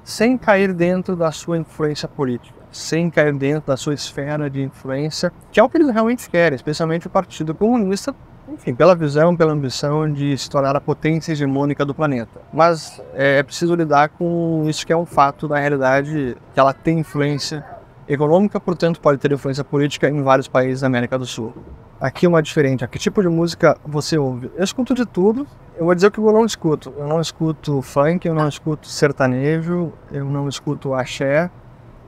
sem 0.05 0.37
cair 0.37 0.73
dentro 0.73 1.15
da 1.17 1.31
sua 1.31 1.59
influência 1.59 2.09
política, 2.09 2.59
sem 2.71 3.11
cair 3.11 3.35
dentro 3.35 3.69
da 3.69 3.77
sua 3.77 3.95
esfera 3.95 4.49
de 4.49 4.63
influência, 4.63 5.33
que 5.51 5.61
é 5.61 5.63
o 5.63 5.69
que 5.69 5.77
eles 5.77 5.91
realmente 5.91 6.29
querem, 6.29 6.57
especialmente 6.57 7.07
o 7.07 7.11
Partido 7.11 7.55
Comunista 7.55 8.15
enfim, 8.49 8.75
pela 8.75 8.95
visão, 8.95 9.37
pela 9.37 9.53
ambição 9.53 10.11
de 10.13 10.37
se 10.37 10.51
tornar 10.51 10.77
a 10.77 10.81
potência 10.81 11.33
hegemônica 11.33 11.85
do 11.85 11.95
planeta. 11.95 12.41
Mas 12.53 13.01
é, 13.15 13.39
é 13.39 13.43
preciso 13.43 13.75
lidar 13.75 14.11
com 14.11 14.65
isso 14.67 14.87
que 14.87 14.93
é 14.93 14.97
um 14.97 15.07
fato 15.07 15.49
da 15.49 15.59
realidade, 15.59 16.37
que 16.53 16.61
ela 16.61 16.73
tem 16.73 16.99
influência 16.99 17.65
econômica, 18.09 18.61
portanto 18.61 19.01
pode 19.01 19.19
ter 19.19 19.33
influência 19.33 19.65
política 19.65 20.09
em 20.09 20.23
vários 20.23 20.49
países 20.49 20.81
da 20.81 20.87
América 20.87 21.19
do 21.19 21.25
Sul. 21.25 21.55
Aqui 22.03 22.27
uma 22.27 22.43
diferente, 22.43 22.85
que 22.89 22.99
tipo 22.99 23.23
de 23.23 23.29
música 23.29 23.79
você 23.85 24.19
ouve? 24.19 24.51
Eu 24.57 24.65
escuto 24.65 24.93
de 24.93 25.07
tudo, 25.07 25.47
eu 25.77 25.85
vou 25.85 25.95
dizer 25.95 26.09
o 26.09 26.11
que 26.11 26.19
eu 26.19 26.33
não 26.33 26.45
escuto. 26.45 26.93
Eu 26.99 27.07
não 27.07 27.21
escuto 27.21 27.81
funk, 27.81 28.27
eu 28.27 28.35
não 28.35 28.49
escuto 28.49 28.89
sertanejo, 28.89 29.93
eu 30.11 30.25
não 30.25 30.49
escuto 30.49 30.95
axé. 30.95 31.49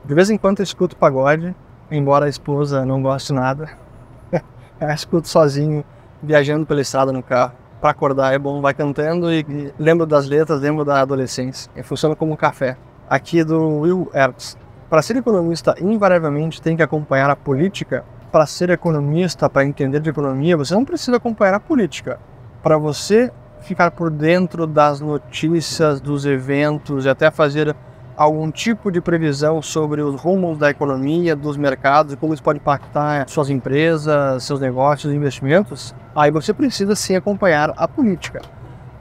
De 0.04 0.12
vez 0.12 0.30
em 0.30 0.36
quando 0.36 0.58
eu 0.58 0.64
escuto 0.64 0.96
pagode, 0.96 1.54
embora 1.92 2.26
a 2.26 2.28
esposa 2.28 2.84
não 2.84 3.00
goste 3.00 3.32
nada. 3.32 3.70
eu 4.80 4.90
escuto 4.90 5.28
sozinho 5.28 5.84
viajando 6.20 6.66
pela 6.66 6.80
estrada 6.80 7.12
no 7.12 7.22
carro. 7.22 7.52
Para 7.80 7.90
acordar 7.90 8.34
é 8.34 8.38
bom, 8.38 8.60
vai 8.60 8.74
cantando 8.74 9.32
e, 9.32 9.46
e 9.48 9.72
lembro 9.78 10.06
das 10.06 10.26
letras, 10.26 10.60
lembro 10.60 10.84
da 10.84 11.02
adolescência. 11.02 11.70
E 11.76 11.84
funciona 11.84 12.16
como 12.16 12.36
café. 12.36 12.76
Aqui 13.08 13.44
do 13.44 13.78
Will 13.78 14.10
Hertz. 14.12 14.58
Para 14.90 15.02
ser 15.02 15.16
economista, 15.16 15.76
invariavelmente 15.80 16.60
tem 16.60 16.76
que 16.76 16.82
acompanhar 16.82 17.30
a 17.30 17.36
política. 17.36 18.04
Para 18.34 18.46
ser 18.46 18.68
economista, 18.70 19.48
para 19.48 19.64
entender 19.64 20.00
de 20.00 20.10
economia, 20.10 20.56
você 20.56 20.74
não 20.74 20.84
precisa 20.84 21.18
acompanhar 21.18 21.54
a 21.54 21.60
política. 21.60 22.18
Para 22.64 22.76
você 22.76 23.30
ficar 23.60 23.92
por 23.92 24.10
dentro 24.10 24.66
das 24.66 25.00
notícias, 25.00 26.00
dos 26.00 26.26
eventos 26.26 27.04
e 27.04 27.08
até 27.08 27.30
fazer 27.30 27.76
algum 28.16 28.50
tipo 28.50 28.90
de 28.90 29.00
previsão 29.00 29.62
sobre 29.62 30.02
os 30.02 30.20
rumos 30.20 30.58
da 30.58 30.68
economia, 30.68 31.36
dos 31.36 31.56
mercados 31.56 32.16
como 32.16 32.34
isso 32.34 32.42
pode 32.42 32.58
impactar 32.58 33.28
suas 33.28 33.48
empresas, 33.50 34.42
seus 34.42 34.58
negócios 34.58 35.14
investimentos, 35.14 35.94
aí 36.12 36.32
você 36.32 36.52
precisa 36.52 36.96
sim 36.96 37.14
acompanhar 37.14 37.72
a 37.76 37.86
política. 37.86 38.40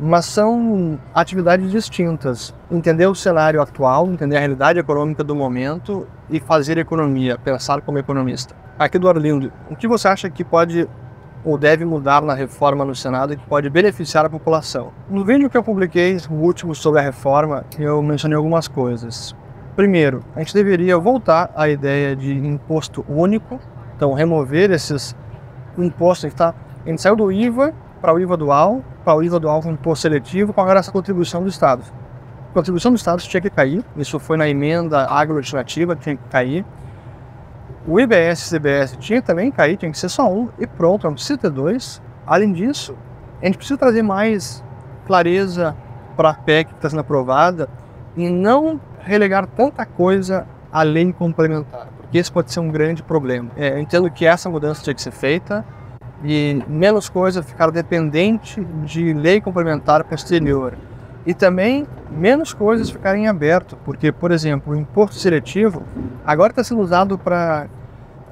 Mas 0.06 0.26
são 0.26 1.00
atividades 1.16 1.72
distintas. 1.72 2.54
Entender 2.70 3.08
o 3.08 3.16
cenário 3.16 3.62
atual, 3.62 4.06
entender 4.08 4.36
a 4.36 4.40
realidade 4.40 4.78
econômica 4.78 5.24
do 5.24 5.34
momento 5.34 6.06
e 6.30 6.42
fazer 6.42 6.78
economia, 6.78 7.38
pensar 7.38 7.80
como 7.80 7.98
economista. 7.98 8.54
Aqui 8.78 9.00
do 9.00 9.08
Arlindo, 9.08 9.50
o 9.72 9.78
que 9.78 9.88
você 9.88 10.10
acha 10.10 10.30
que 10.30 10.44
pode 10.44 10.90
ou 11.46 11.58
deve 11.58 11.86
mudar 11.86 12.22
na 12.22 12.34
reforma 12.34 12.84
no 12.84 12.94
Senado 12.94 13.38
que 13.38 13.46
pode 13.48 13.70
beneficiar 13.70 14.26
a 14.26 14.30
população. 14.30 14.92
No 15.10 15.24
vídeo 15.24 15.50
que 15.50 15.56
eu 15.56 15.64
publiquei, 15.64 16.18
o 16.30 16.34
último 16.34 16.76
sobre 16.76 17.00
a 17.00 17.04
reforma, 17.04 17.64
eu 17.80 18.02
mencionei 18.02 18.36
algumas 18.36 18.68
coisas. 18.68 19.34
Primeiro, 19.74 20.20
a 20.36 20.40
gente 20.40 20.54
deveria 20.54 20.98
voltar 20.98 21.50
à 21.56 21.70
ideia 21.70 22.14
de 22.14 22.34
imposto 22.34 23.06
único, 23.08 23.58
então 23.96 24.14
remover 24.14 24.70
esses 24.70 25.16
impostos. 25.78 26.26
A 26.26 26.28
gente, 26.28 26.38
tá, 26.38 26.54
a 26.86 26.90
gente 26.90 27.02
saiu 27.02 27.16
do 27.16 27.32
IVA 27.32 27.74
para 28.02 28.14
o 28.14 28.20
IVA 28.20 28.36
dual, 28.36 28.84
para 29.04 29.16
o 29.16 29.24
IVA 29.24 29.40
dual 29.40 29.62
com 29.62 29.72
imposto 29.72 30.04
seletivo, 30.04 30.54
com 30.54 30.68
essa 30.70 30.92
contribuição 30.92 31.44
do 31.44 31.50
Estado. 31.50 31.84
A 32.52 32.54
contribuição 32.54 32.92
do 32.92 32.98
Estado 32.98 33.22
tinha 33.22 33.42
que 33.42 33.50
cair, 33.50 33.84
isso 33.98 34.20
foi 34.20 34.38
na 34.38 34.48
emenda 34.48 35.06
agrolegislativa, 35.06 35.96
tinha 35.96 36.16
que 36.16 36.24
cair. 36.30 36.66
O 37.88 38.00
IBS 38.00 38.46
e 38.52 38.56
CBS 38.56 38.98
tinha 38.98 39.22
também 39.22 39.52
que 39.52 39.58
cair, 39.58 39.76
tinha 39.76 39.92
que 39.92 39.98
ser 39.98 40.10
só 40.10 40.32
um 40.32 40.50
e 40.58 40.66
pronto, 40.66 41.06
não 41.06 41.14
precisa 41.14 41.38
ter 41.38 41.50
dois. 41.50 42.02
Além 42.26 42.54
disso, 42.54 42.96
a 43.42 43.46
gente 43.46 43.58
precisa 43.58 43.78
trazer 43.78 44.02
mais 44.02 44.64
clareza 45.06 45.76
para 46.16 46.30
a 46.30 46.34
PEC 46.34 46.70
que 46.70 46.76
está 46.76 46.90
sendo 46.90 47.00
aprovada 47.00 47.68
e 48.16 48.30
não 48.30 48.80
relegar 49.00 49.46
tanta 49.48 49.86
coisa 49.86 50.48
à 50.72 50.82
lei 50.82 51.12
complementar, 51.12 51.88
porque 52.00 52.18
esse 52.18 52.32
pode 52.32 52.52
ser 52.52 52.60
um 52.60 52.70
grande 52.70 53.04
problema. 53.04 53.52
É, 53.58 53.74
eu 53.74 53.80
entendo 53.80 54.10
que 54.10 54.26
essa 54.26 54.50
mudança 54.50 54.82
tinha 54.82 54.94
que 54.94 55.02
ser 55.02 55.12
feita 55.12 55.66
e 56.24 56.64
menos 56.68 57.10
coisa 57.10 57.44
ficar 57.44 57.70
dependente 57.70 58.64
de 58.86 59.14
lei 59.14 59.42
complementar 59.42 60.04
posterior. 60.06 60.74
E 61.26 61.34
também 61.34 61.86
menos 62.10 62.54
coisas 62.54 62.90
ficarem 62.90 63.28
aberto, 63.28 63.78
porque, 63.84 64.12
por 64.12 64.32
exemplo, 64.32 64.74
o 64.74 64.76
imposto 64.76 65.16
seletivo 65.16 65.84
agora 66.26 66.52
está 66.52 66.64
sendo 66.64 66.82
usado 66.82 67.18
para 67.18 67.68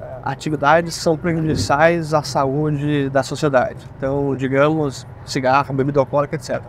eh, 0.00 0.18
atividades 0.22 0.96
que 0.96 1.02
são 1.02 1.16
prejudiciais 1.16 2.12
à 2.12 2.22
saúde 2.22 3.08
da 3.08 3.22
sociedade. 3.22 3.86
Então, 3.96 4.34
digamos, 4.36 5.06
cigarro, 5.24 5.74
bebida 5.74 6.00
alcoólica, 6.00 6.36
etc. 6.36 6.62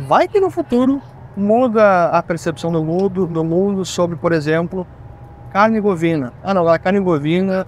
Vai 0.00 0.26
que 0.26 0.40
no 0.40 0.50
futuro 0.50 1.00
muda 1.36 2.06
a 2.06 2.22
percepção 2.22 2.72
do 2.72 2.82
mundo, 2.84 3.26
do 3.26 3.44
mundo 3.44 3.84
sobre, 3.84 4.16
por 4.16 4.32
exemplo, 4.32 4.86
carne 5.52 5.80
bovina. 5.80 6.32
Ah, 6.42 6.52
não, 6.52 6.66
a 6.66 6.78
carne 6.78 7.00
bovina 7.00 7.66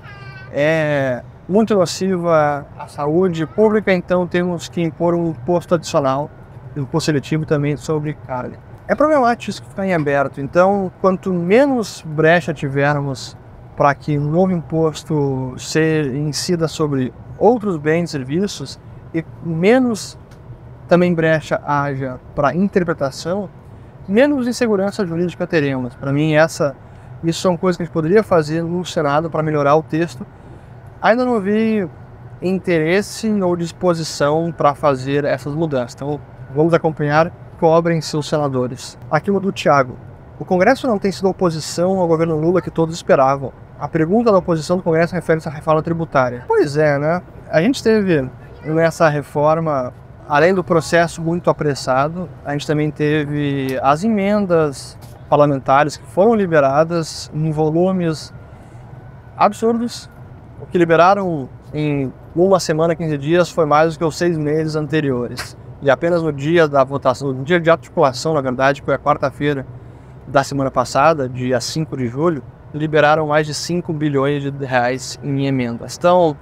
é 0.52 1.22
muito 1.48 1.74
nociva 1.74 2.66
à 2.78 2.86
saúde 2.86 3.46
pública, 3.46 3.92
então 3.92 4.26
temos 4.26 4.68
que 4.68 4.80
impor 4.82 5.14
um 5.14 5.30
imposto 5.30 5.74
adicional 5.74 6.30
do 6.74 7.00
seletivo 7.00 7.44
também 7.44 7.76
sobre 7.76 8.14
carne. 8.14 8.56
É 8.86 8.94
problemático 8.94 9.50
isso 9.50 9.62
ficar 9.64 9.86
em 9.86 9.94
aberto, 9.94 10.40
então 10.40 10.92
quanto 11.00 11.32
menos 11.32 12.02
brecha 12.06 12.52
tivermos 12.52 13.36
para 13.76 13.94
que 13.94 14.18
um 14.18 14.30
novo 14.30 14.52
imposto 14.52 15.54
se 15.58 16.02
incida 16.14 16.68
sobre 16.68 17.12
outros 17.38 17.76
bens 17.76 18.10
e 18.10 18.12
serviços 18.12 18.78
e 19.12 19.24
menos 19.42 20.18
também 20.88 21.14
brecha 21.14 21.60
haja 21.64 22.20
para 22.34 22.54
interpretação, 22.54 23.48
menos 24.06 24.46
insegurança 24.46 25.06
jurídica 25.06 25.46
teremos. 25.46 25.94
Para 25.94 26.12
mim, 26.12 26.34
essa, 26.34 26.76
isso 27.22 27.40
são 27.40 27.56
coisas 27.56 27.76
que 27.76 27.82
a 27.82 27.86
gente 27.86 27.92
poderia 27.92 28.22
fazer 28.22 28.62
no 28.62 28.84
Senado 28.84 29.30
para 29.30 29.42
melhorar 29.42 29.76
o 29.76 29.82
texto. 29.82 30.26
Ainda 31.04 31.24
não 31.24 31.40
vi 31.40 31.88
interesse 32.42 33.30
ou 33.40 33.54
disposição 33.54 34.50
para 34.50 34.74
fazer 34.74 35.24
essas 35.24 35.54
mudanças. 35.54 35.94
Então, 35.94 36.20
Vamos 36.54 36.72
acompanhar 36.72 37.32
cobrem 37.58 38.00
seus 38.00 38.28
senadores. 38.28 38.96
Aquilo 39.10 39.40
do 39.40 39.50
Tiago. 39.50 39.96
O 40.38 40.44
Congresso 40.44 40.86
não 40.86 41.00
tem 41.00 41.10
sido 41.10 41.28
oposição 41.28 41.98
ao 41.98 42.06
governo 42.06 42.38
Lula 42.38 42.62
que 42.62 42.70
todos 42.70 42.94
esperavam. 42.94 43.52
A 43.76 43.88
pergunta 43.88 44.30
da 44.30 44.38
oposição 44.38 44.76
do 44.76 44.82
Congresso 44.82 45.16
refere-se 45.16 45.48
à 45.48 45.50
reforma 45.50 45.82
tributária. 45.82 46.44
Pois 46.46 46.76
é, 46.76 46.96
né? 46.96 47.20
A 47.50 47.60
gente 47.60 47.82
teve 47.82 48.30
nessa 48.64 49.08
reforma, 49.08 49.92
além 50.28 50.54
do 50.54 50.62
processo 50.62 51.20
muito 51.20 51.50
apressado, 51.50 52.28
a 52.44 52.52
gente 52.52 52.68
também 52.68 52.88
teve 52.88 53.76
as 53.82 54.04
emendas 54.04 54.96
parlamentares 55.28 55.96
que 55.96 56.06
foram 56.06 56.36
liberadas 56.36 57.32
em 57.34 57.50
volumes 57.50 58.32
absurdos. 59.36 60.08
O 60.64 60.66
que 60.66 60.78
liberaram 60.78 61.46
em 61.74 62.10
uma 62.34 62.58
semana, 62.58 62.96
15 62.96 63.18
dias, 63.18 63.50
foi 63.50 63.66
mais 63.66 63.92
do 63.92 63.98
que 63.98 64.04
os 64.04 64.16
seis 64.16 64.38
meses 64.38 64.74
anteriores. 64.74 65.54
E 65.82 65.90
apenas 65.90 66.22
no 66.22 66.32
dia 66.32 66.66
da 66.66 66.82
votação, 66.82 67.34
no 67.34 67.44
dia 67.44 67.60
de 67.60 67.68
articulação, 67.68 68.32
na 68.32 68.40
verdade, 68.40 68.80
que 68.80 68.86
foi 68.86 68.94
a 68.94 68.98
quarta-feira 68.98 69.66
da 70.26 70.42
semana 70.42 70.70
passada, 70.70 71.28
dia 71.28 71.60
5 71.60 71.94
de 71.98 72.08
julho, 72.08 72.42
liberaram 72.72 73.26
mais 73.26 73.46
de 73.46 73.52
5 73.52 73.92
bilhões 73.92 74.42
de 74.42 74.64
reais 74.64 75.18
em 75.22 75.46
emendas. 75.46 75.96
Então, 75.98 76.34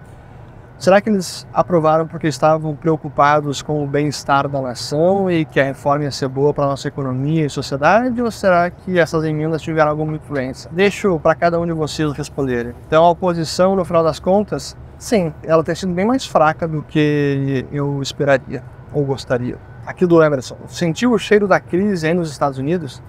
Será 0.83 1.01
que 1.01 1.09
eles 1.09 1.47
aprovaram 1.53 2.09
porque 2.09 2.27
estavam 2.27 2.75
preocupados 2.75 3.63
com 3.63 3.85
o 3.85 3.87
bem-estar 3.87 4.49
da 4.49 4.61
nação 4.61 5.31
e 5.31 5.45
que 5.45 5.61
a 5.61 5.65
reforma 5.65 6.03
ia 6.03 6.11
ser 6.11 6.27
boa 6.27 6.53
para 6.53 6.65
a 6.65 6.67
nossa 6.71 6.89
economia 6.89 7.47
e 7.47 7.49
sociedade? 7.49 8.21
Ou 8.21 8.29
será 8.33 8.69
que 8.69 8.99
essas 8.99 9.23
emendas 9.23 9.63
tiveram 9.63 9.93
alguma 9.93 10.17
influência? 10.17 10.69
Deixo 10.75 11.21
para 11.21 11.37
cada 11.37 11.61
um 11.61 11.67
de 11.67 11.73
vocês 11.73 12.11
responderem. 12.11 12.75
Então, 12.85 13.05
a 13.05 13.11
oposição, 13.11 13.77
no 13.77 13.85
final 13.85 14.03
das 14.03 14.19
contas, 14.19 14.77
sim, 14.99 15.33
ela 15.45 15.63
tem 15.63 15.73
sido 15.73 15.93
bem 15.93 16.05
mais 16.05 16.27
fraca 16.27 16.67
do 16.67 16.83
que 16.83 17.65
eu 17.71 18.03
esperaria 18.03 18.65
ou 18.93 19.05
gostaria. 19.05 19.59
Aqui 19.87 20.05
do 20.05 20.21
Emerson, 20.21 20.57
sentiu 20.67 21.13
o 21.13 21.19
cheiro 21.19 21.47
da 21.47 21.61
crise 21.61 22.09
aí 22.09 22.13
nos 22.13 22.29
Estados 22.29 22.59
Unidos? 22.59 23.01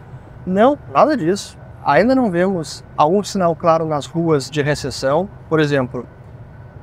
Não, 0.46 0.77
nada 0.94 1.18
disso. 1.18 1.58
Ainda 1.84 2.13
não 2.13 2.30
vemos 2.30 2.86
algum 2.96 3.24
sinal 3.24 3.56
claro 3.56 3.84
nas 3.84 4.06
ruas 4.06 4.48
de 4.48 4.62
recessão. 4.62 5.27
Por 5.50 5.60
exemplo, 5.60 6.06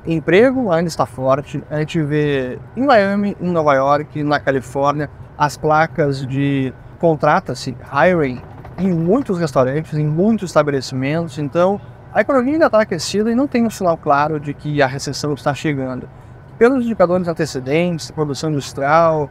emprego 0.05 0.71
ainda 0.71 0.87
está 0.87 1.05
forte. 1.05 1.63
A 1.69 1.79
gente 1.79 2.01
vê 2.01 2.59
em 2.75 2.85
Miami, 2.85 3.37
em 3.39 3.51
Nova 3.51 3.73
York, 3.73 4.23
na 4.23 4.39
Califórnia, 4.39 5.09
as 5.37 5.57
placas 5.57 6.25
de 6.25 6.73
contrata-se, 6.99 7.75
hiring, 7.91 8.41
em 8.77 8.91
muitos 8.93 9.39
restaurantes, 9.39 9.93
em 9.93 10.05
muitos 10.05 10.49
estabelecimentos. 10.49 11.37
Então, 11.37 11.79
a 12.13 12.21
economia 12.21 12.53
ainda 12.53 12.65
está 12.65 12.81
aquecida 12.81 13.31
e 13.31 13.35
não 13.35 13.47
tem 13.47 13.65
um 13.65 13.69
sinal 13.69 13.97
claro 13.97 14.39
de 14.39 14.53
que 14.53 14.81
a 14.81 14.87
recessão 14.87 15.33
está 15.33 15.53
chegando. 15.53 16.09
Pelos 16.57 16.85
indicadores 16.85 17.27
antecedentes, 17.27 18.11
produção 18.11 18.51
industrial, 18.51 19.29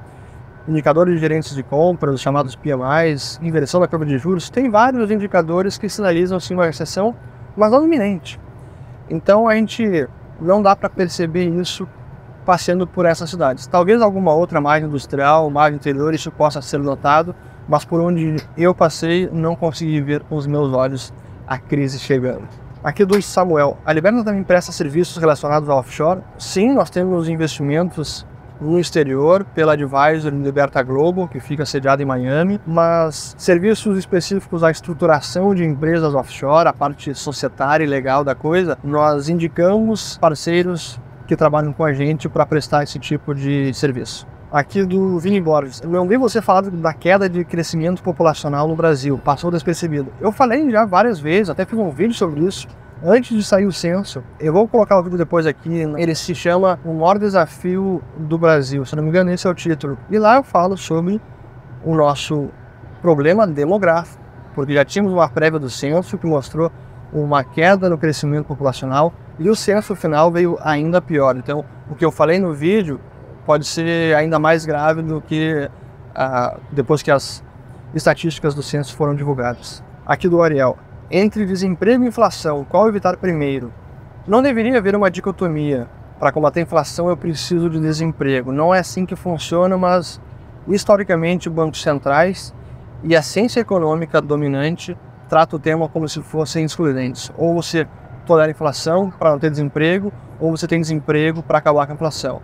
indicadores 0.67 1.15
de 1.15 1.21
gerentes 1.21 1.55
de 1.55 1.63
compras, 1.63 2.15
os 2.15 2.21
chamados 2.21 2.57
PMIs, 2.57 3.39
inversão 3.43 3.81
da 3.81 3.87
curva 3.87 4.07
de 4.07 4.19
juros, 4.19 4.51
tem 4.51 4.69
vários 4.69 5.11
indicadores 5.11 5.79
que 5.79 5.89
sinalizam 5.89 6.41
sim 6.41 6.55
uma 6.55 6.67
recessão, 6.67 7.15
mas 7.57 7.71
não 7.71 7.85
iminente. 7.85 8.41
Então 9.09 9.49
a 9.49 9.55
gente 9.55 10.09
não 10.41 10.63
dá 10.63 10.75
para 10.75 10.89
perceber 10.89 11.49
isso 11.49 11.87
passeando 12.45 12.87
por 12.87 13.07
essas 13.07 13.31
cidades. 13.31 13.67
Talvez 13.67 14.01
alguma 14.01 14.35
outra 14.35 14.61
margem 14.61 14.89
industrial, 14.89 15.49
margem 15.51 15.77
interior, 15.77 16.15
isso 16.15 16.31
possa 16.31 16.61
ser 16.63 16.79
notado, 16.79 17.35
mas 17.69 17.85
por 17.85 18.01
onde 18.01 18.37
eu 18.57 18.75
passei, 18.75 19.29
não 19.33 19.55
consegui 19.55 20.01
ver 20.01 20.23
com 20.23 20.37
os 20.37 20.47
meus 20.47 20.73
olhos 20.73 21.13
a 21.47 21.59
crise 21.59 21.99
chegando. 21.99 22.49
Aqui 22.83 23.05
do 23.05 23.21
Samuel, 23.21 23.77
a 23.85 23.93
Liberta 23.93 24.25
também 24.25 24.43
presta 24.43 24.73
serviços 24.73 25.19
relacionados 25.19 25.69
ao 25.69 25.79
offshore? 25.79 26.23
Sim, 26.39 26.73
nós 26.73 26.89
temos 26.89 27.29
investimentos 27.29 28.27
no 28.61 28.79
exterior 28.79 29.45
pela 29.45 29.73
Advisor 29.73 30.33
Liberta 30.33 30.83
Global, 30.83 31.27
que 31.27 31.41
fica 31.41 31.65
sediada 31.65 32.03
em 32.03 32.07
Miami, 32.07 32.61
mas 32.67 33.35
serviços 33.39 33.97
específicos 33.97 34.63
à 34.63 34.71
estruturação 34.71 35.55
de 35.55 35.65
empresas 35.65 36.15
offshore, 36.15 36.69
a 36.69 36.73
parte 36.73 37.15
societária 37.15 37.85
e 37.85 37.87
legal 37.87 38.23
da 38.23 38.35
coisa, 38.35 38.79
nós 38.85 39.29
indicamos 39.29 40.19
parceiros 40.19 41.01
que 41.27 41.37
trabalham 41.37 41.73
com 41.73 41.85
a 41.85 41.93
gente 41.93 42.29
para 42.29 42.45
prestar 42.45 42.83
esse 42.83 42.99
tipo 42.99 43.35
de 43.35 43.73
serviço. 43.73 44.27
Aqui 44.53 44.85
do 44.85 45.17
Vini 45.21 45.41
Borges, 45.41 45.81
eu 45.81 45.89
não 45.89 46.09
vi 46.09 46.17
você 46.17 46.43
falar 46.43 46.63
da 46.63 46.93
queda 46.93 47.29
de 47.29 47.45
crescimento 47.45 48.03
populacional 48.03 48.67
no 48.67 48.75
Brasil, 48.75 49.17
passou 49.17 49.49
despercebido. 49.49 50.13
Eu 50.21 50.33
falei 50.33 50.69
já 50.69 50.85
várias 50.85 51.21
vezes, 51.21 51.51
até 51.51 51.65
fiz 51.65 51.79
um 51.79 51.89
vídeo 51.89 52.15
sobre 52.15 52.41
isso, 52.41 52.67
antes 53.03 53.37
de 53.37 53.43
sair 53.43 53.67
o 53.67 53.73
censo, 53.73 54.23
eu 54.39 54.53
vou 54.53 54.69
colocar 54.69 54.99
o 54.99 55.03
vídeo 55.03 55.19
depois 55.19 55.47
aqui, 55.47 55.71
ele 55.97 56.15
se 56.15 56.35
chama 56.35 56.79
O 56.85 56.93
Maior 56.93 57.19
Desafio 57.19 58.03
do 58.17 58.39
Brasil, 58.39 58.85
se 58.85 58.95
não 58.95 59.03
me 59.03 59.09
engano 59.09 59.31
esse 59.31 59.47
é 59.47 59.51
o 59.51 59.55
título. 59.55 59.99
E 60.11 60.19
lá 60.19 60.37
eu 60.37 60.43
falo 60.43 60.77
sobre 60.77 61.21
o 61.85 61.95
nosso 61.95 62.51
problema 63.01 63.47
demográfico, 63.47 64.23
porque 64.55 64.75
já 64.75 64.85
tínhamos 64.85 65.13
uma 65.13 65.29
prévia 65.29 65.59
do 65.59 65.71
censo 65.71 66.19
que 66.19 66.27
mostrou 66.27 66.71
uma 67.13 67.43
queda 67.43 67.89
no 67.89 67.99
crescimento 67.99 68.47
populacional 68.47 69.13
e 69.39 69.49
o 69.49 69.57
censo 69.57 69.97
final 69.97 70.31
veio 70.31 70.59
ainda 70.61 71.01
pior. 71.01 71.37
Então, 71.37 71.65
o 71.91 71.95
que 71.95 72.05
eu 72.05 72.13
falei 72.13 72.39
no 72.39 72.53
vídeo 72.53 73.01
pode 73.47 73.67
ser 73.67 74.15
ainda 74.15 74.39
mais 74.39 74.65
grave 74.65 75.03
do 75.03 75.21
que 75.21 75.69
ah, 76.15 76.57
depois 76.71 77.03
que 77.03 77.11
as 77.11 77.43
estatísticas 77.95 78.55
do 78.55 78.63
censo 78.63 78.95
foram 78.95 79.15
divulgadas. 79.15 79.83
Aqui 80.07 80.29
do 80.29 80.43
Ariel. 80.43 80.79
Entre 81.13 81.45
desemprego 81.45 82.05
e 82.05 82.07
inflação, 82.07 82.65
qual 82.65 82.87
evitar 82.87 83.17
primeiro? 83.17 83.73
Não 84.29 84.41
deveria 84.41 84.79
haver 84.79 84.95
uma 84.95 85.11
dicotomia. 85.11 85.89
Para 86.21 86.31
combater 86.31 86.61
a 86.61 86.63
inflação, 86.63 87.09
eu 87.09 87.17
preciso 87.17 87.69
de 87.69 87.81
desemprego. 87.81 88.53
Não 88.53 88.73
é 88.73 88.79
assim 88.79 89.05
que 89.05 89.17
funciona, 89.17 89.77
mas 89.77 90.21
historicamente, 90.69 91.51
bancos 91.51 91.83
centrais 91.83 92.55
e 93.03 93.17
a 93.17 93.23
ciência 93.23 93.59
econômica 93.59 94.21
dominante 94.21 94.97
trata 95.29 95.57
o 95.57 95.59
tema 95.59 95.89
como 95.89 96.09
se 96.09 96.23
fossem 96.23 96.65
excludentes. 96.65 97.33
Ou 97.37 97.61
você 97.61 97.89
tolera 98.25 98.47
a 98.47 98.53
inflação 98.53 99.11
para 99.11 99.33
não 99.33 99.39
ter 99.41 99.51
desemprego, 99.51 100.13
ou 100.39 100.57
você 100.57 100.69
tem 100.69 100.81
desemprego 100.81 101.43
para 101.43 101.59
acabar 101.59 101.87
com 101.87 101.93
a 101.93 101.97
inflação. 101.97 102.41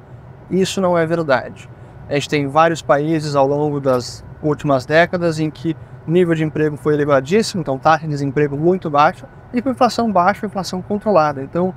Isso 0.50 0.80
não 0.80 0.98
é 0.98 1.06
verdade. 1.06 1.70
A 2.08 2.14
gente 2.14 2.28
tem 2.28 2.48
vários 2.48 2.82
países 2.82 3.36
ao 3.36 3.46
longo 3.46 3.80
das 3.80 4.24
últimas 4.42 4.84
décadas 4.84 5.38
em 5.38 5.50
que 5.50 5.76
nível 6.06 6.34
de 6.34 6.44
emprego 6.44 6.76
foi 6.76 6.94
elevadíssimo, 6.94 7.60
então 7.60 7.78
taxa 7.78 8.04
de 8.04 8.10
desemprego 8.10 8.56
muito 8.56 8.88
baixa, 8.90 9.26
e 9.52 9.60
com 9.60 9.70
inflação 9.70 10.10
baixa, 10.10 10.46
inflação 10.46 10.82
controlada. 10.82 11.42
Então, 11.42 11.74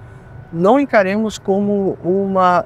não 0.51 0.79
encaremos 0.79 1.37
como 1.37 1.97
uma 2.03 2.65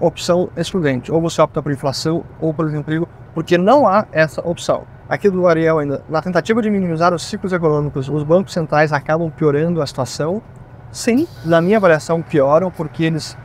opção 0.00 0.48
excludente. 0.56 1.10
Ou 1.10 1.20
você 1.20 1.40
opta 1.40 1.62
por 1.62 1.72
inflação 1.72 2.24
ou 2.40 2.52
por 2.52 2.66
desemprego, 2.66 3.08
porque 3.34 3.58
não 3.58 3.86
há 3.86 4.06
essa 4.12 4.40
opção. 4.46 4.84
Aqui 5.08 5.30
do 5.30 5.46
Ariel 5.46 5.78
ainda, 5.78 6.02
na 6.08 6.20
tentativa 6.20 6.60
de 6.60 6.68
minimizar 6.68 7.14
os 7.14 7.22
ciclos 7.22 7.52
econômicos, 7.52 8.08
os 8.08 8.24
bancos 8.24 8.52
centrais 8.52 8.92
acabam 8.92 9.30
piorando 9.30 9.80
a 9.80 9.86
situação. 9.86 10.42
Sim, 10.90 11.28
na 11.44 11.60
minha 11.60 11.76
avaliação 11.76 12.22
pioram, 12.22 12.70
porque 12.70 13.04
eles 13.04 13.36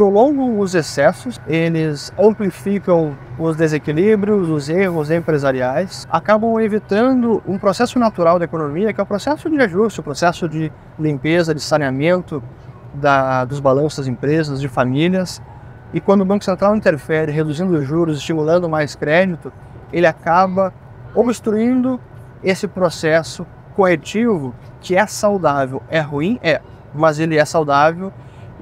prolongam 0.00 0.58
os 0.58 0.74
excessos, 0.74 1.38
eles 1.46 2.10
amplificam 2.18 3.18
os 3.38 3.54
desequilíbrios, 3.54 4.48
os 4.48 4.70
erros 4.70 5.10
empresariais, 5.10 6.08
acabam 6.10 6.58
evitando 6.58 7.42
um 7.46 7.58
processo 7.58 7.98
natural 7.98 8.38
da 8.38 8.46
economia, 8.46 8.94
que 8.94 9.00
é 9.00 9.04
o 9.04 9.06
processo 9.06 9.50
de 9.50 9.60
ajuste, 9.60 10.00
o 10.00 10.02
processo 10.02 10.48
de 10.48 10.72
limpeza, 10.98 11.54
de 11.54 11.60
saneamento 11.60 12.42
da, 12.94 13.44
dos 13.44 13.60
balanços 13.60 13.98
das 13.98 14.06
empresas, 14.06 14.58
de 14.58 14.68
famílias. 14.68 15.42
E 15.92 16.00
quando 16.00 16.22
o 16.22 16.24
Banco 16.24 16.46
Central 16.46 16.74
interfere, 16.74 17.30
reduzindo 17.30 17.76
os 17.76 17.86
juros, 17.86 18.16
estimulando 18.16 18.70
mais 18.70 18.94
crédito, 18.94 19.52
ele 19.92 20.06
acaba 20.06 20.72
obstruindo 21.14 22.00
esse 22.42 22.66
processo 22.66 23.46
corretivo 23.76 24.54
que 24.80 24.96
é 24.96 25.06
saudável. 25.06 25.82
É 25.90 26.00
ruim? 26.00 26.40
É, 26.42 26.62
mas 26.94 27.18
ele 27.18 27.36
é 27.36 27.44
saudável 27.44 28.10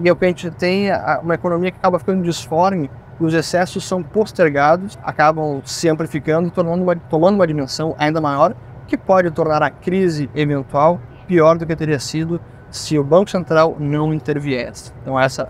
e 0.02 0.08
é 0.08 0.12
o 0.12 0.16
que 0.16 0.24
a 0.24 0.28
gente 0.28 0.50
tem 0.50 0.88
uma 1.22 1.34
economia 1.34 1.70
que 1.70 1.78
acaba 1.78 1.98
ficando 1.98 2.22
disforme 2.22 2.90
e 3.20 3.24
os 3.24 3.34
excessos 3.34 3.84
são 3.84 4.02
postergados, 4.02 4.98
acabam 5.02 5.60
se 5.64 5.88
amplificando, 5.88 6.50
tomando 6.50 6.82
uma, 6.82 6.96
tomando 6.96 7.34
uma 7.34 7.46
dimensão 7.46 7.94
ainda 7.98 8.20
maior, 8.20 8.54
que 8.86 8.96
pode 8.96 9.30
tornar 9.30 9.62
a 9.62 9.70
crise 9.70 10.30
eventual 10.34 11.00
pior 11.26 11.58
do 11.58 11.66
que 11.66 11.76
teria 11.76 11.98
sido 11.98 12.40
se 12.70 12.98
o 12.98 13.04
Banco 13.04 13.30
Central 13.30 13.76
não 13.78 14.14
interviesse. 14.14 14.92
Então 15.02 15.18
essa 15.18 15.48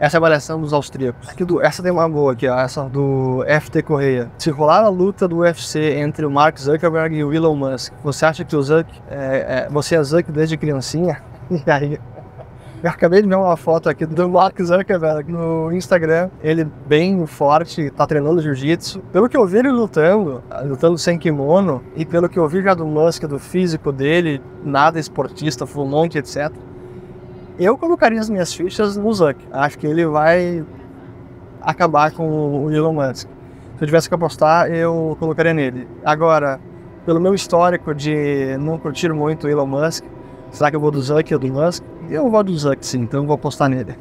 essa 0.00 0.16
é 0.16 0.18
avaliação 0.18 0.58
dos 0.58 0.72
austríacos. 0.72 1.28
Aqui 1.28 1.44
do, 1.44 1.60
essa 1.60 1.82
tem 1.82 1.92
uma 1.92 2.08
boa 2.08 2.32
aqui, 2.32 2.48
ó, 2.48 2.58
essa 2.58 2.88
do 2.88 3.44
FT 3.60 3.82
Correia. 3.82 4.30
Se 4.38 4.50
rolar 4.50 4.82
a 4.82 4.88
luta 4.88 5.28
do 5.28 5.40
UFC 5.40 5.98
entre 5.98 6.24
o 6.24 6.30
Mark 6.30 6.58
Zuckerberg 6.58 7.14
e 7.14 7.22
o 7.22 7.34
Elon 7.34 7.54
Musk, 7.54 7.92
você 8.02 8.24
acha 8.24 8.42
que 8.42 8.56
o 8.56 8.62
Zuck, 8.62 8.90
é, 9.10 9.66
é, 9.66 9.68
você 9.70 9.96
é 9.96 10.02
Zuck 10.02 10.32
desde 10.32 10.56
criancinha? 10.56 11.22
E 11.50 11.68
aí 11.68 11.98
eu 12.82 12.90
acabei 12.90 13.20
de 13.20 13.28
ver 13.28 13.34
uma 13.36 13.56
foto 13.58 13.90
aqui 13.90 14.06
do 14.06 14.28
Mark 14.28 14.58
Zuckerberg 14.58 15.30
no 15.30 15.70
Instagram. 15.70 16.30
Ele 16.42 16.64
bem 16.64 17.26
forte, 17.26 17.90
tá 17.90 18.06
treinando 18.06 18.40
jiu-jitsu. 18.40 19.00
Pelo 19.12 19.28
que 19.28 19.36
eu 19.36 19.46
vi 19.46 19.58
ele 19.58 19.70
lutando, 19.70 20.42
lutando 20.64 20.96
sem 20.96 21.18
kimono, 21.18 21.82
e 21.94 22.06
pelo 22.06 22.26
que 22.26 22.38
eu 22.38 22.48
vi 22.48 22.62
já 22.62 22.72
do 22.72 22.86
Musk, 22.86 23.24
do 23.24 23.38
físico 23.38 23.92
dele, 23.92 24.40
nada 24.64 24.98
esportista, 24.98 25.66
full 25.66 25.86
monte, 25.86 26.16
etc. 26.16 26.50
Eu 27.58 27.76
colocaria 27.76 28.18
as 28.18 28.30
minhas 28.30 28.54
fichas 28.54 28.96
no 28.96 29.12
Zuck. 29.12 29.36
Acho 29.52 29.78
que 29.78 29.86
ele 29.86 30.06
vai 30.06 30.64
acabar 31.60 32.10
com 32.12 32.64
o 32.64 32.72
Elon 32.72 32.94
Musk. 32.94 33.28
Se 33.76 33.84
eu 33.84 33.86
tivesse 33.86 34.08
que 34.08 34.14
apostar, 34.14 34.70
eu 34.70 35.16
colocaria 35.20 35.52
nele. 35.52 35.86
Agora, 36.02 36.58
pelo 37.04 37.20
meu 37.20 37.34
histórico 37.34 37.94
de 37.94 38.56
não 38.58 38.78
curtir 38.78 39.12
muito 39.12 39.46
Elon 39.46 39.66
Musk, 39.66 40.02
será 40.50 40.70
que 40.70 40.76
eu 40.76 40.80
vou 40.80 40.90
do 40.90 41.02
Zuck 41.02 41.34
ou 41.34 41.38
do 41.38 41.48
Musk? 41.48 41.84
Eu 42.10 42.28
vou 42.28 42.42
do 42.42 42.58
Zuck 42.58 42.84
sim, 42.84 43.02
então 43.02 43.24
vou 43.24 43.36
apostar 43.36 43.68
nele. 43.68 43.94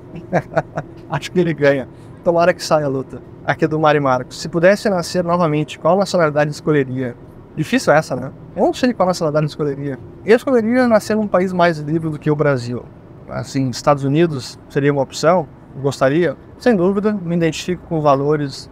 Acho 1.12 1.32
que 1.32 1.40
ele 1.40 1.54
ganha. 1.54 1.88
Tomara 2.24 2.56
que 2.56 2.64
saia 2.64 2.86
a 2.86 2.90
luta. 2.90 3.22
Aqui 3.46 3.66
é 3.66 3.68
do 3.68 3.80
Mari 3.80 4.00
Marcos. 4.00 4.42
Se 4.42 4.50
pudesse 4.50 4.90
nascer 4.90 5.24
novamente, 5.24 5.78
qual 5.78 5.96
nacionalidade 5.96 6.50
escolheria? 6.50 7.16
Difícil 7.56 7.94
essa, 7.94 8.16
né? 8.16 8.32
Eu 8.56 8.64
não 8.64 8.74
sei 8.74 8.94
qual 8.94 9.06
nacionalidade 9.06 9.46
escolheria. 9.46 10.00
Eu 10.26 10.36
escolheria 10.36 10.88
nascer 10.88 11.16
num 11.16 11.28
país 11.28 11.54
mais 11.54 11.78
livre 11.78 12.10
do 12.10 12.18
que 12.18 12.32
o 12.32 12.36
Brasil. 12.36 12.84
Assim, 13.30 13.70
Estados 13.70 14.04
Unidos 14.04 14.58
seria 14.70 14.92
uma 14.92 15.04
opção? 15.04 15.48
Gostaria? 15.80 16.36
Sem 16.58 16.76
dúvida, 16.76 17.14
me 17.14 17.36
identifico 17.36 17.86
com 17.88 18.02
valores 18.02 18.72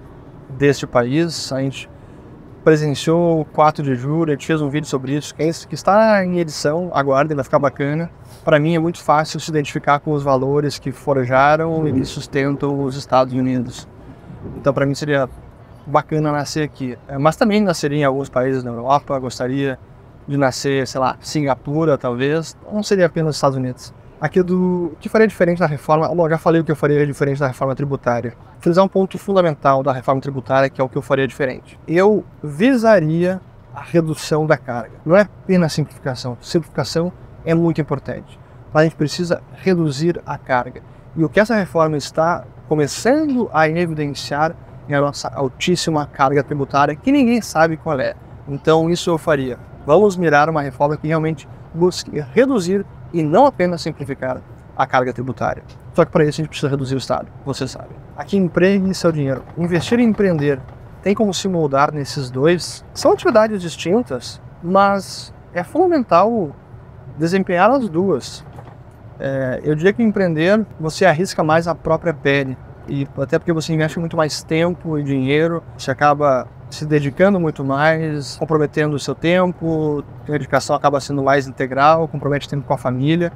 deste 0.49 0.87
país. 0.87 1.51
A 1.51 1.61
gente 1.61 1.87
presenciou 2.63 3.41
o 3.41 3.45
4 3.45 3.83
de 3.83 3.93
julho, 3.93 4.31
a 4.31 4.33
gente 4.33 4.47
fez 4.47 4.61
um 4.63 4.69
vídeo 4.69 4.87
sobre 4.87 5.15
isso, 5.15 5.33
que, 5.35 5.43
está 5.43 6.25
em 6.25 6.39
edição, 6.39 6.89
aguardem, 6.91 7.35
vai 7.35 7.43
ficar 7.43 7.59
bacana. 7.59 8.09
Para 8.47 8.61
mim 8.61 8.75
é 8.75 8.79
muito 8.79 9.03
fácil 9.03 9.41
se 9.41 9.51
identificar 9.51 9.99
com 9.99 10.13
os 10.13 10.23
valores 10.23 10.79
que 10.79 10.89
forjaram 10.89 11.85
e 11.85 12.05
sustentam 12.05 12.81
os 12.81 12.95
Estados 12.95 13.33
Unidos. 13.33 13.85
Então 14.55 14.73
para 14.73 14.85
mim 14.85 14.95
seria 14.95 15.27
bacana 15.85 16.31
nascer 16.31 16.63
aqui. 16.63 16.97
É, 17.09 17.17
mas 17.17 17.35
também 17.35 17.59
nasceria 17.59 17.97
em 17.97 18.03
alguns 18.05 18.29
países 18.29 18.63
na 18.63 18.71
Europa, 18.71 19.19
gostaria 19.19 19.77
de 20.25 20.37
nascer, 20.37 20.87
sei 20.87 21.01
lá, 21.01 21.17
Singapura 21.19 21.97
talvez, 21.97 22.55
não 22.71 22.81
seria 22.81 23.07
apenas 23.07 23.35
Estados 23.35 23.57
Unidos. 23.57 23.93
Aqui 24.21 24.41
do 24.41 24.93
que 25.01 25.09
faria 25.09 25.27
diferente 25.27 25.59
da 25.59 25.67
reforma, 25.67 26.07
bom, 26.07 26.29
já 26.29 26.37
falei 26.37 26.61
o 26.61 26.63
que 26.63 26.71
eu 26.71 26.75
faria 26.77 27.05
diferente 27.05 27.41
da 27.41 27.47
reforma 27.47 27.75
tributária. 27.75 28.33
Frisar 28.61 28.85
um 28.85 28.87
ponto 28.87 29.17
fundamental 29.17 29.83
da 29.83 29.91
reforma 29.91 30.21
tributária, 30.21 30.69
que 30.69 30.79
é 30.79 30.83
o 30.85 30.87
que 30.87 30.97
eu 30.97 31.01
faria 31.01 31.27
diferente. 31.27 31.77
Eu 31.85 32.23
visaria 32.41 33.41
a 33.75 33.81
redução 33.81 34.47
da 34.47 34.55
carga. 34.55 35.01
Não 35.05 35.17
é 35.17 35.23
apenas 35.23 35.73
simplificação. 35.73 36.37
Simplificação 36.39 37.11
é 37.47 37.55
muito 37.55 37.79
importante. 37.79 38.37
A 38.73 38.83
gente 38.83 38.95
precisa 38.95 39.41
reduzir 39.53 40.21
a 40.25 40.37
carga. 40.37 40.83
E 41.15 41.23
o 41.23 41.29
que 41.29 41.39
essa 41.39 41.55
reforma 41.55 41.97
está 41.97 42.43
começando 42.67 43.49
a 43.53 43.67
evidenciar 43.67 44.53
é 44.87 44.93
a 44.93 45.01
nossa 45.01 45.29
altíssima 45.29 46.05
carga 46.05 46.43
tributária, 46.43 46.93
que 46.93 47.11
ninguém 47.11 47.41
sabe 47.41 47.77
qual 47.77 47.99
é. 47.99 48.15
Então, 48.47 48.89
isso 48.89 49.09
eu 49.09 49.17
faria. 49.17 49.57
Vamos 49.85 50.17
mirar 50.17 50.49
uma 50.49 50.61
reforma 50.61 50.97
que 50.97 51.07
realmente 51.07 51.47
busque 51.73 52.19
reduzir 52.33 52.85
e 53.13 53.23
não 53.23 53.45
apenas 53.45 53.81
simplificar 53.81 54.41
a 54.75 54.85
carga 54.85 55.13
tributária. 55.13 55.63
Só 55.93 56.05
que 56.05 56.11
para 56.11 56.25
isso 56.25 56.41
a 56.41 56.43
gente 56.43 56.49
precisa 56.49 56.69
reduzir 56.69 56.95
o 56.95 56.99
Estado, 56.99 57.29
você 57.45 57.67
sabe. 57.67 57.95
Aqui 58.15 58.37
empregue 58.37 58.93
seu 58.93 59.11
dinheiro. 59.11 59.43
Investir 59.57 59.99
e 59.99 60.03
empreender 60.03 60.59
tem 61.01 61.15
como 61.15 61.33
se 61.33 61.47
moldar 61.47 61.93
nesses 61.93 62.29
dois. 62.29 62.85
São 62.93 63.13
atividades 63.13 63.61
distintas, 63.61 64.41
mas 64.61 65.33
é 65.53 65.63
fundamental 65.63 66.53
desempenhar 67.17 67.69
as 67.69 67.89
duas. 67.89 68.45
É, 69.19 69.61
eu 69.63 69.75
diria 69.75 69.93
que 69.93 70.03
empreender 70.03 70.63
você 70.79 71.05
arrisca 71.05 71.43
mais 71.43 71.67
a 71.67 71.73
própria 71.73 72.13
pele 72.13 72.55
e 72.87 73.07
até 73.17 73.37
porque 73.37 73.51
você 73.51 73.73
investe 73.73 73.99
muito 73.99 74.15
mais 74.15 74.43
tempo 74.43 74.97
e 74.97 75.03
dinheiro, 75.03 75.61
você 75.77 75.91
acaba 75.91 76.47
se 76.69 76.85
dedicando 76.85 77.39
muito 77.39 77.63
mais, 77.63 78.37
comprometendo 78.37 78.93
o 78.93 78.99
seu 78.99 79.15
tempo, 79.15 80.03
a 80.27 80.31
dedicação 80.31 80.75
acaba 80.75 80.99
sendo 80.99 81.23
mais 81.23 81.47
integral, 81.47 82.07
compromete 82.07 82.47
tempo 82.47 82.65
com 82.65 82.73
a 82.73 82.77
família. 82.77 83.31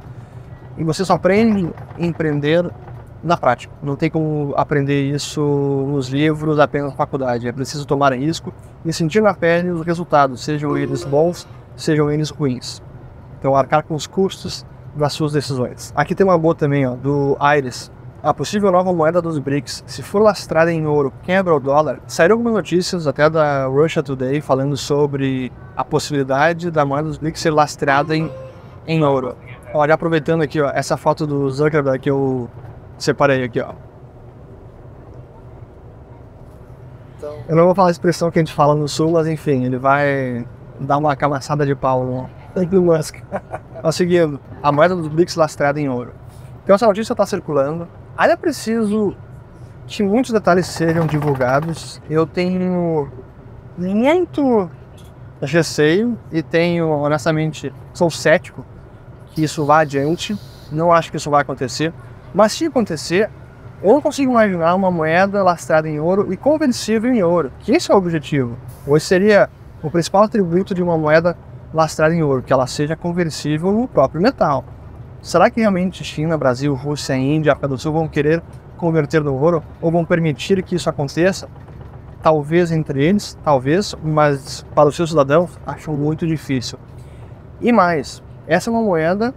E 0.77 0.83
você 0.83 1.03
só 1.03 1.13
aprende 1.13 1.69
empreender 1.97 2.69
na 3.23 3.37
prática. 3.37 3.73
Não 3.83 3.95
tem 3.95 4.09
como 4.09 4.53
aprender 4.55 5.03
isso 5.03 5.41
nos 5.41 6.07
livros, 6.07 6.59
apenas 6.59 6.91
na 6.91 6.95
faculdade. 6.95 7.47
É 7.47 7.51
preciso 7.51 7.85
tomar 7.85 8.13
risco 8.13 8.53
e 8.85 8.91
sentir 8.91 9.21
na 9.21 9.33
pele 9.33 9.69
os 9.69 9.85
resultados, 9.85 10.43
sejam 10.43 10.77
eles 10.77 11.03
bons, 11.03 11.47
sejam 11.75 12.09
eles 12.09 12.29
ruins. 12.29 12.81
Então, 13.41 13.55
arcar 13.55 13.83
com 13.83 13.95
os 13.95 14.05
custos 14.05 14.63
das 14.95 15.13
suas 15.13 15.31
decisões. 15.31 15.91
Aqui 15.95 16.13
tem 16.13 16.23
uma 16.23 16.37
boa 16.37 16.53
também, 16.53 16.85
ó, 16.85 16.95
do 16.95 17.35
Aires. 17.39 17.91
A 18.21 18.31
possível 18.35 18.71
nova 18.71 18.93
moeda 18.93 19.19
dos 19.19 19.39
BRICS, 19.39 19.83
se 19.87 20.03
for 20.03 20.21
lastrada 20.21 20.71
em 20.71 20.85
ouro, 20.85 21.11
quebra 21.23 21.55
o 21.55 21.59
dólar. 21.59 21.99
Saíram 22.05 22.35
algumas 22.35 22.53
notícias 22.53 23.07
até 23.07 23.27
da 23.27 23.65
Russia 23.65 24.03
Today 24.03 24.41
falando 24.41 24.77
sobre 24.77 25.51
a 25.75 25.83
possibilidade 25.83 26.69
da 26.69 26.85
moeda 26.85 27.07
dos 27.07 27.17
BRICS 27.17 27.41
ser 27.41 27.49
lastreada 27.49 28.15
em, 28.15 28.31
em 28.85 29.03
ouro. 29.03 29.35
Olha, 29.73 29.95
aproveitando 29.95 30.43
aqui 30.43 30.61
ó, 30.61 30.69
essa 30.69 30.95
foto 30.95 31.25
do 31.25 31.49
Zuckerberg 31.49 31.97
que 31.97 32.11
eu 32.11 32.47
separei 32.95 33.43
aqui, 33.43 33.59
ó. 33.59 33.73
Então... 37.17 37.33
Eu 37.49 37.55
não 37.55 37.65
vou 37.65 37.73
falar 37.73 37.87
a 37.87 37.91
expressão 37.91 38.29
que 38.29 38.37
a 38.37 38.41
gente 38.43 38.53
fala 38.53 38.75
no 38.75 38.87
sul, 38.87 39.13
mas 39.13 39.27
enfim, 39.27 39.65
ele 39.65 39.79
vai 39.79 40.45
dar 40.79 40.97
uma 40.97 41.15
camaçada 41.15 41.65
de 41.65 41.73
pau 41.73 42.05
no 42.05 42.40
Elon 42.55 42.81
Musk. 42.81 43.17
ó, 43.83 43.91
seguindo, 43.91 44.39
a 44.61 44.71
moeda 44.71 44.95
dos 44.95 45.07
BRICS 45.07 45.35
lastrada 45.35 45.79
em 45.79 45.89
ouro. 45.89 46.13
Então 46.63 46.75
essa 46.75 46.85
notícia 46.85 47.13
está 47.13 47.25
circulando, 47.25 47.87
Ainda 48.17 48.37
preciso 48.37 49.15
que 49.87 50.03
muitos 50.03 50.31
detalhes 50.31 50.67
sejam 50.67 51.07
divulgados. 51.07 52.01
Eu 52.09 52.27
tenho 52.27 53.09
muito 53.77 54.69
receio 55.41 56.17
e 56.31 56.43
tenho, 56.43 56.87
honestamente, 56.87 57.73
sou 57.93 58.11
cético 58.11 58.65
que 59.31 59.43
isso 59.43 59.65
vá 59.65 59.79
adiante. 59.79 60.37
Não 60.71 60.91
acho 60.91 61.09
que 61.09 61.17
isso 61.17 61.31
vai 61.31 61.41
acontecer. 61.41 61.93
Mas 62.33 62.51
se 62.51 62.65
acontecer, 62.65 63.29
eu 63.81 63.93
não 63.93 64.01
consigo 64.01 64.31
imaginar 64.31 64.75
uma 64.75 64.91
moeda 64.91 65.41
lastrada 65.41 65.89
em 65.89 65.99
ouro 65.99 66.31
e 66.31 66.37
conversível 66.37 67.11
em 67.11 67.23
ouro. 67.23 67.51
Que 67.59 67.71
esse 67.71 67.91
é 67.91 67.95
o 67.95 67.97
objetivo. 67.97 68.55
Hoje 68.85 69.05
seria 69.05 69.49
o 69.81 69.89
principal 69.89 70.23
atributo 70.23 70.75
de 70.75 70.83
uma 70.83 70.97
moeda 70.97 71.35
lastrada 71.73 72.13
em 72.13 72.21
ouro, 72.21 72.41
que 72.41 72.51
ela 72.51 72.67
seja 72.67 72.95
conversível 72.95 73.71
no 73.71 73.87
próprio 73.87 74.21
metal. 74.21 74.63
Será 75.21 75.49
que 75.49 75.59
realmente 75.59 76.03
China, 76.03 76.37
Brasil, 76.37 76.73
Rússia, 76.73 77.15
Índia, 77.15 77.51
África 77.51 77.67
do 77.67 77.77
Sul 77.77 77.93
vão 77.93 78.07
querer 78.07 78.41
converter 78.77 79.23
no 79.23 79.35
ouro 79.35 79.63
ou 79.79 79.91
vão 79.91 80.03
permitir 80.03 80.61
que 80.63 80.75
isso 80.75 80.89
aconteça? 80.89 81.47
Talvez 82.21 82.71
entre 82.71 83.03
eles, 83.03 83.37
talvez, 83.43 83.95
mas 84.03 84.65
para 84.75 84.89
os 84.89 84.95
seus 84.95 85.11
cidadãos 85.11 85.59
acho 85.65 85.91
muito 85.91 86.25
difícil. 86.25 86.77
E 87.59 87.71
mais, 87.71 88.23
essa 88.47 88.69
é 88.69 88.73
uma 88.73 88.81
moeda 88.81 89.33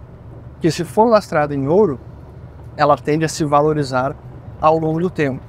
que 0.59 0.71
se 0.71 0.83
for 0.83 1.05
lastrada 1.05 1.53
em 1.53 1.67
ouro, 1.67 1.99
ela 2.75 2.97
tende 2.97 3.23
a 3.23 3.29
se 3.29 3.45
valorizar 3.45 4.15
ao 4.59 4.77
longo 4.79 4.99
do 4.99 5.09
tempo. 5.09 5.43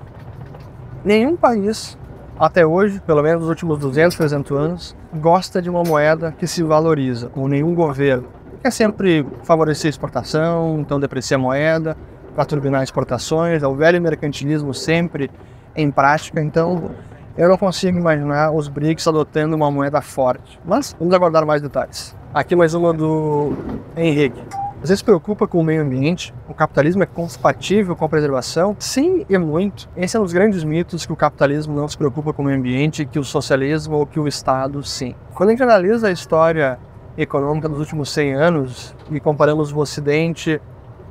Nenhum 1.05 1.37
país 1.37 1.99
até 2.39 2.67
hoje, 2.67 3.01
pelo 3.01 3.23
menos 3.23 3.41
nos 3.41 3.49
últimos 3.49 3.79
200, 3.79 4.17
300 4.17 4.57
anos, 4.57 4.97
gosta 5.15 5.61
de 5.61 5.71
uma 5.71 5.83
moeda 5.83 6.33
que 6.39 6.47
se 6.47 6.63
valoriza, 6.63 7.31
ou 7.35 7.49
nenhum 7.49 7.75
governo 7.75 8.29
quer 8.67 8.73
sempre 8.73 9.25
favorecer 9.45 9.89
a 9.89 9.91
exportação, 9.91 10.81
então 10.81 10.99
deprecia 10.99 11.37
a 11.37 11.39
moeda 11.39 11.97
para 12.35 12.45
turbinar 12.45 12.83
exportações, 12.83 13.63
é 13.63 13.67
o 13.67 13.77
velho 13.77 14.03
mercantilismo 14.03 14.75
sempre 14.75 15.31
em 15.77 15.89
prática, 15.89 16.43
então 16.43 16.91
eu 17.39 17.49
não 17.49 17.57
consigo 17.57 17.97
imaginar 17.97 18.51
os 18.51 18.67
BRICS 18.67 19.07
adotando 19.07 19.55
uma 19.55 19.71
moeda 19.71 20.01
forte. 20.01 20.59
Mas 20.65 20.97
vamos 20.99 21.15
aguardar 21.15 21.47
mais 21.47 21.63
detalhes. 21.63 22.17
Aqui 22.35 22.57
mais 22.57 22.75
uma 22.75 22.93
do 22.93 23.53
Henrique. 23.97 24.43
Você 24.83 24.95
se 24.95 25.03
preocupa 25.03 25.49
com 25.49 25.59
o 25.59 25.65
meio 25.65 25.83
ambiente? 25.83 26.35
O 26.49 26.55
capitalismo 26.55 27.03
é 27.03 27.07
compatível 27.07 27.97
com 27.97 28.05
a 28.05 28.09
preservação? 28.09 28.77
Sim 28.79 29.25
e 29.29 29.39
muito. 29.39 29.89
Esse 29.97 30.17
é 30.17 30.21
um 30.21 30.23
dos 30.23 30.35
grandes 30.35 30.63
mitos 30.63 31.07
que 31.07 31.13
o 31.13 31.17
capitalismo 31.17 31.75
não 31.75 31.89
se 31.89 31.97
preocupa 31.97 32.33
com 32.33 32.43
o 32.43 32.45
meio 32.45 32.59
ambiente, 32.59 33.07
que 33.07 33.19
o 33.19 33.25
socialismo 33.25 33.97
ou 33.97 34.07
que 34.07 34.21
o 34.21 34.29
Estado 34.29 34.83
sim. 34.83 35.15
Quando 35.35 35.49
a 35.49 35.53
gente 35.53 35.63
analisa 35.63 36.09
a 36.09 36.13
história 36.13 36.79
econômica 37.17 37.69
dos 37.69 37.79
últimos 37.79 38.11
100 38.11 38.35
anos 38.35 38.95
e 39.11 39.19
comparamos 39.19 39.73
o 39.73 39.79
Ocidente 39.79 40.61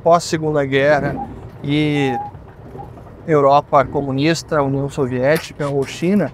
pós-Segunda 0.03 0.63
Guerra 0.63 1.15
e 1.63 2.15
Europa 3.27 3.83
comunista, 3.83 4.61
União 4.61 4.87
Soviética 4.87 5.67
ou 5.67 5.83
China, 5.83 6.31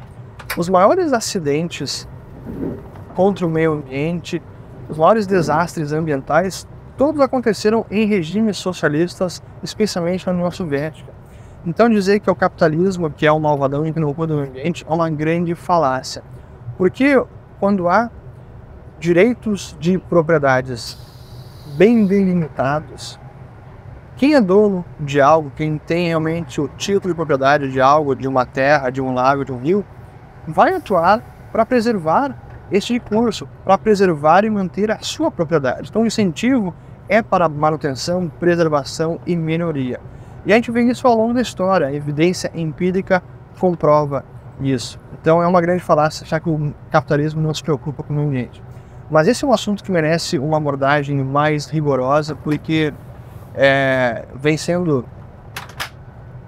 os 0.58 0.67
maiores 0.67 1.13
acidentes 1.13 2.06
contra 3.15 3.48
o 3.48 3.50
meio 3.50 3.72
ambiente, 3.72 4.41
os 4.89 4.98
maiores 4.98 5.26
desastres 5.26 5.94
ambientais, 5.94 6.67
todos 7.02 7.20
aconteceram 7.20 7.84
em 7.90 8.06
regimes 8.06 8.58
socialistas, 8.58 9.42
especialmente 9.64 10.28
na 10.28 10.34
União 10.34 10.52
Soviética. 10.52 11.12
Então 11.66 11.90
dizer 11.90 12.20
que 12.20 12.30
é 12.30 12.32
o 12.32 12.36
capitalismo 12.36 13.10
que 13.10 13.26
é 13.26 13.32
o 13.32 13.40
malvadão 13.40 13.88
e 13.88 13.92
que 13.92 14.00
não 14.00 14.14
cuida 14.14 14.36
do 14.36 14.42
ambiente 14.42 14.86
é 14.88 14.94
uma 14.94 15.10
grande 15.10 15.56
falácia. 15.56 16.22
Porque 16.78 17.20
quando 17.60 17.90
há 17.90 18.12
direitos 19.00 19.76
de 19.80 19.98
propriedades 19.98 20.96
bem 21.76 22.06
delimitados. 22.06 23.20
Quem 24.16 24.36
é 24.36 24.40
dono 24.40 24.86
de 25.00 25.20
algo, 25.20 25.52
quem 25.56 25.80
tem 25.80 26.10
realmente 26.10 26.62
o 26.62 26.68
título 26.68 27.12
de 27.12 27.16
propriedade 27.16 27.72
de 27.72 27.82
algo, 27.82 28.16
de 28.16 28.28
uma 28.28 28.46
terra, 28.46 28.92
de 28.92 29.02
um 29.02 29.12
lago, 29.12 29.44
de 29.44 29.52
um 29.52 29.58
rio, 29.58 29.84
vai 30.48 30.76
atuar 30.76 31.24
para 31.52 31.66
preservar 31.66 32.38
esse 32.72 32.94
recurso, 32.94 33.50
para 33.64 33.76
preservar 33.76 34.46
e 34.46 34.52
manter 34.52 34.92
a 34.92 35.00
sua 35.00 35.32
propriedade. 35.32 35.90
Então, 35.90 36.04
o 36.04 36.06
incentivo 36.06 36.76
é 37.12 37.21
para 37.21 37.50
manutenção, 37.50 38.32
preservação 38.39 39.19
e 39.28 39.36
melhoria. 39.36 40.00
E 40.45 40.54
a 40.54 40.56
gente 40.56 40.71
vê 40.71 40.82
isso 40.84 41.06
ao 41.06 41.13
longo 41.13 41.34
da 41.34 41.41
história, 41.41 41.88
a 41.88 41.93
evidência 41.93 42.50
empírica 42.56 43.21
comprova 43.60 44.24
isso. 44.62 44.97
Então, 45.19 45.43
é 45.43 45.45
uma 45.45 45.60
grande 45.60 45.84
falácia 45.84 46.24
achar 46.24 46.39
que 46.39 46.50
o 46.50 46.74
capitalismo 46.89 47.41
não 47.41 47.54
se 47.54 47.62
preocupa 47.62 48.02
com 48.02 48.15
o 48.15 48.19
ambiente. 48.21 48.63
Mas 49.10 49.28
esse 49.28 49.43
é 49.43 49.47
um 49.47 49.52
assunto 49.52 49.84
que 49.84 49.91
merece 49.91 50.39
uma 50.39 50.56
abordagem 50.56 51.21
mais 51.21 51.65
rigorosa, 51.67 52.34
porque 52.34 52.93
é, 53.56 54.24
vem 54.34 54.56
sendo 54.56 55.04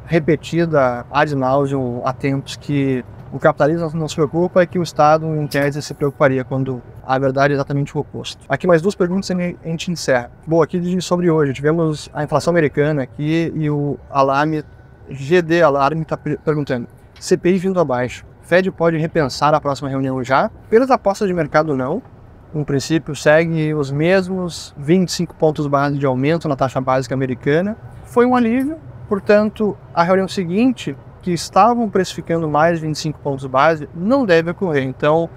repetida 0.05 1.05
ad 1.11 1.35
nauseum 1.35 2.01
há 2.05 2.13
tempos 2.13 2.55
que 2.55 3.03
o 3.33 3.39
capitalismo 3.39 3.89
não 3.95 4.07
se 4.07 4.13
preocupa 4.13 4.61
e 4.61 4.67
que 4.67 4.77
o 4.77 4.83
Estado, 4.83 5.25
em 5.25 5.47
tese, 5.47 5.81
se 5.81 5.93
preocuparia, 5.95 6.43
quando 6.43 6.83
a 7.03 7.17
verdade 7.17 7.51
é 7.51 7.55
exatamente 7.55 7.97
o 7.97 7.99
oposto. 7.99 8.45
Aqui 8.47 8.67
mais 8.67 8.79
duas 8.79 8.93
perguntas 8.93 9.27
e 9.31 9.33
a 9.33 9.67
gente 9.67 9.91
encerra. 9.91 10.29
Bom, 10.45 10.61
aqui 10.61 11.01
sobre 11.01 11.31
hoje, 11.31 11.51
tivemos 11.51 12.11
a 12.13 12.23
inflação 12.23 12.51
americana 12.51 13.01
aqui 13.01 13.51
e 13.55 13.67
o 13.71 13.97
alarme, 14.07 14.63
GD 15.09 15.63
Alarme 15.63 16.03
está 16.03 16.15
perguntando, 16.15 16.87
CPI 17.19 17.57
vindo 17.57 17.79
abaixo, 17.79 18.23
Fed 18.43 18.69
pode 18.69 18.97
repensar 18.97 19.53
a 19.55 19.59
próxima 19.59 19.89
reunião 19.89 20.23
já? 20.23 20.51
Pelas 20.69 20.91
apostas 20.91 21.27
de 21.27 21.33
mercado, 21.33 21.75
não. 21.75 22.03
No 22.53 22.63
princípio, 22.63 23.15
segue 23.15 23.73
os 23.73 23.89
mesmos 23.89 24.75
25 24.77 25.33
pontos 25.33 25.65
base 25.65 25.97
de 25.97 26.05
aumento 26.05 26.47
na 26.47 26.55
taxa 26.55 26.79
básica 26.79 27.15
americana. 27.15 27.75
Foi 28.05 28.27
um 28.27 28.35
alívio, 28.35 28.77
portanto, 29.09 29.75
a 29.91 30.03
reunião 30.03 30.27
seguinte, 30.27 30.95
que 31.23 31.31
estavam 31.31 31.89
precificando 31.89 32.47
mais 32.49 32.79
25 32.79 33.17
pontos 33.19 33.45
base, 33.47 33.89
não 33.95 34.25
deve 34.25 34.51
ocorrer. 34.51 34.83
Então, 34.83 35.29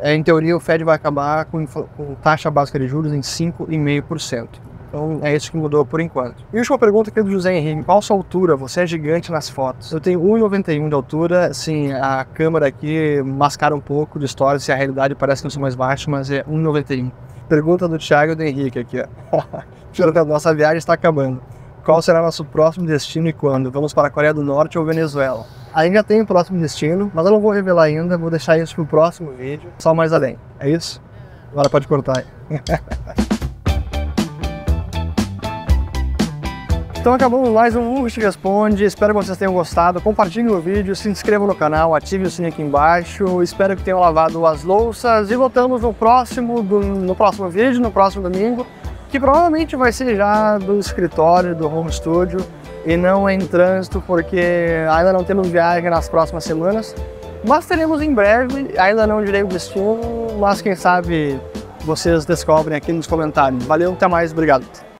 é, 0.00 0.12
em 0.12 0.22
teoria, 0.22 0.56
o 0.56 0.60
Fed 0.60 0.82
vai 0.84 0.96
acabar 0.96 1.44
com, 1.46 1.64
com 1.66 2.14
taxa 2.16 2.50
básica 2.50 2.78
de 2.78 2.88
juros 2.88 3.12
em 3.12 3.20
5,5%. 3.20 4.48
Então 4.88 5.18
é 5.22 5.34
isso 5.34 5.50
que 5.50 5.56
mudou 5.56 5.84
por 5.84 6.00
enquanto. 6.00 6.44
E 6.52 6.58
última 6.58 6.78
pergunta 6.78 7.10
aqui 7.10 7.20
do 7.20 7.30
José 7.30 7.52
Henrique. 7.56 7.82
Qual 7.82 7.98
a 7.98 8.02
sua 8.02 8.16
altura? 8.16 8.54
Você 8.54 8.82
é 8.82 8.86
gigante 8.86 9.32
nas 9.32 9.48
fotos. 9.48 9.90
Eu 9.90 10.00
tenho 10.00 10.20
1,91 10.20 10.88
de 10.88 10.94
altura. 10.94 11.52
Sim, 11.52 11.92
a 11.92 12.24
câmera 12.24 12.68
aqui 12.68 13.20
mascara 13.22 13.74
um 13.74 13.80
pouco 13.80 14.20
de 14.20 14.24
história 14.24 14.60
se 14.60 14.70
a 14.70 14.76
realidade 14.76 15.16
parece 15.16 15.42
que 15.42 15.46
eu 15.46 15.50
sou 15.50 15.60
mais 15.60 15.74
baixo, 15.74 16.08
mas 16.08 16.30
é 16.30 16.44
1,91. 16.44 17.10
Pergunta 17.48 17.88
do 17.88 17.98
Thiago 17.98 18.32
e 18.32 18.34
do 18.36 18.42
Henrique 18.44 18.78
aqui. 18.78 19.04
Ó. 19.32 19.42
Nossa 20.26 20.54
viagem 20.54 20.78
está 20.78 20.92
acabando. 20.92 21.40
Qual 21.84 22.00
será 22.00 22.22
nosso 22.22 22.46
próximo 22.46 22.86
destino 22.86 23.28
e 23.28 23.32
quando? 23.32 23.70
Vamos 23.70 23.92
para 23.92 24.08
a 24.08 24.10
Coreia 24.10 24.32
do 24.32 24.42
Norte 24.42 24.78
ou 24.78 24.86
Venezuela? 24.86 25.44
Ainda 25.74 26.02
tem 26.02 26.22
o 26.22 26.26
próximo 26.26 26.58
destino, 26.58 27.12
mas 27.12 27.26
eu 27.26 27.32
não 27.32 27.40
vou 27.40 27.50
revelar 27.50 27.82
ainda, 27.82 28.16
vou 28.16 28.30
deixar 28.30 28.56
isso 28.56 28.74
para 28.74 28.84
o 28.84 28.86
próximo 28.86 29.32
vídeo, 29.32 29.70
só 29.78 29.92
mais 29.92 30.10
além. 30.10 30.38
É 30.58 30.70
isso? 30.70 31.02
Agora 31.52 31.68
pode 31.68 31.86
cortar 31.86 32.18
aí. 32.18 32.24
Então 37.04 37.12
acabamos 37.12 37.50
mais 37.50 37.76
um 37.76 38.06
Te 38.06 38.18
Responde, 38.18 38.82
espero 38.82 39.12
que 39.12 39.22
vocês 39.22 39.36
tenham 39.36 39.52
gostado, 39.52 40.00
compartilhem 40.00 40.50
o 40.50 40.58
vídeo, 40.58 40.96
se 40.96 41.06
inscrevam 41.06 41.46
no 41.46 41.54
canal, 41.54 41.94
ative 41.94 42.24
o 42.24 42.30
sininho 42.30 42.50
aqui 42.50 42.62
embaixo, 42.62 43.42
espero 43.42 43.76
que 43.76 43.82
tenham 43.82 44.00
lavado 44.00 44.46
as 44.46 44.64
louças 44.64 45.30
e 45.30 45.36
voltamos 45.36 45.82
no 45.82 45.92
próximo, 45.92 46.62
no 46.62 47.14
próximo 47.14 47.50
vídeo, 47.50 47.78
no 47.78 47.90
próximo 47.90 48.26
domingo, 48.26 48.66
que 49.14 49.20
provavelmente 49.20 49.76
vai 49.76 49.92
ser 49.92 50.16
já 50.16 50.58
do 50.58 50.76
escritório, 50.76 51.54
do 51.54 51.72
home 51.72 51.92
studio 51.92 52.44
e 52.84 52.96
não 52.96 53.30
em 53.30 53.38
trânsito, 53.38 54.02
porque 54.04 54.84
ainda 54.90 55.12
não 55.12 55.22
temos 55.22 55.46
viagem 55.46 55.88
nas 55.88 56.08
próximas 56.08 56.42
semanas, 56.42 56.92
mas 57.46 57.64
teremos 57.64 58.02
em 58.02 58.12
breve, 58.12 58.74
ainda 58.76 59.06
não 59.06 59.24
direi 59.24 59.44
o 59.44 59.46
destino, 59.46 60.36
mas 60.40 60.60
quem 60.60 60.74
sabe 60.74 61.40
vocês 61.82 62.24
descobrem 62.24 62.76
aqui 62.76 62.92
nos 62.92 63.06
comentários. 63.06 63.64
Valeu, 63.66 63.92
até 63.92 64.08
mais, 64.08 64.32
obrigado. 64.32 64.64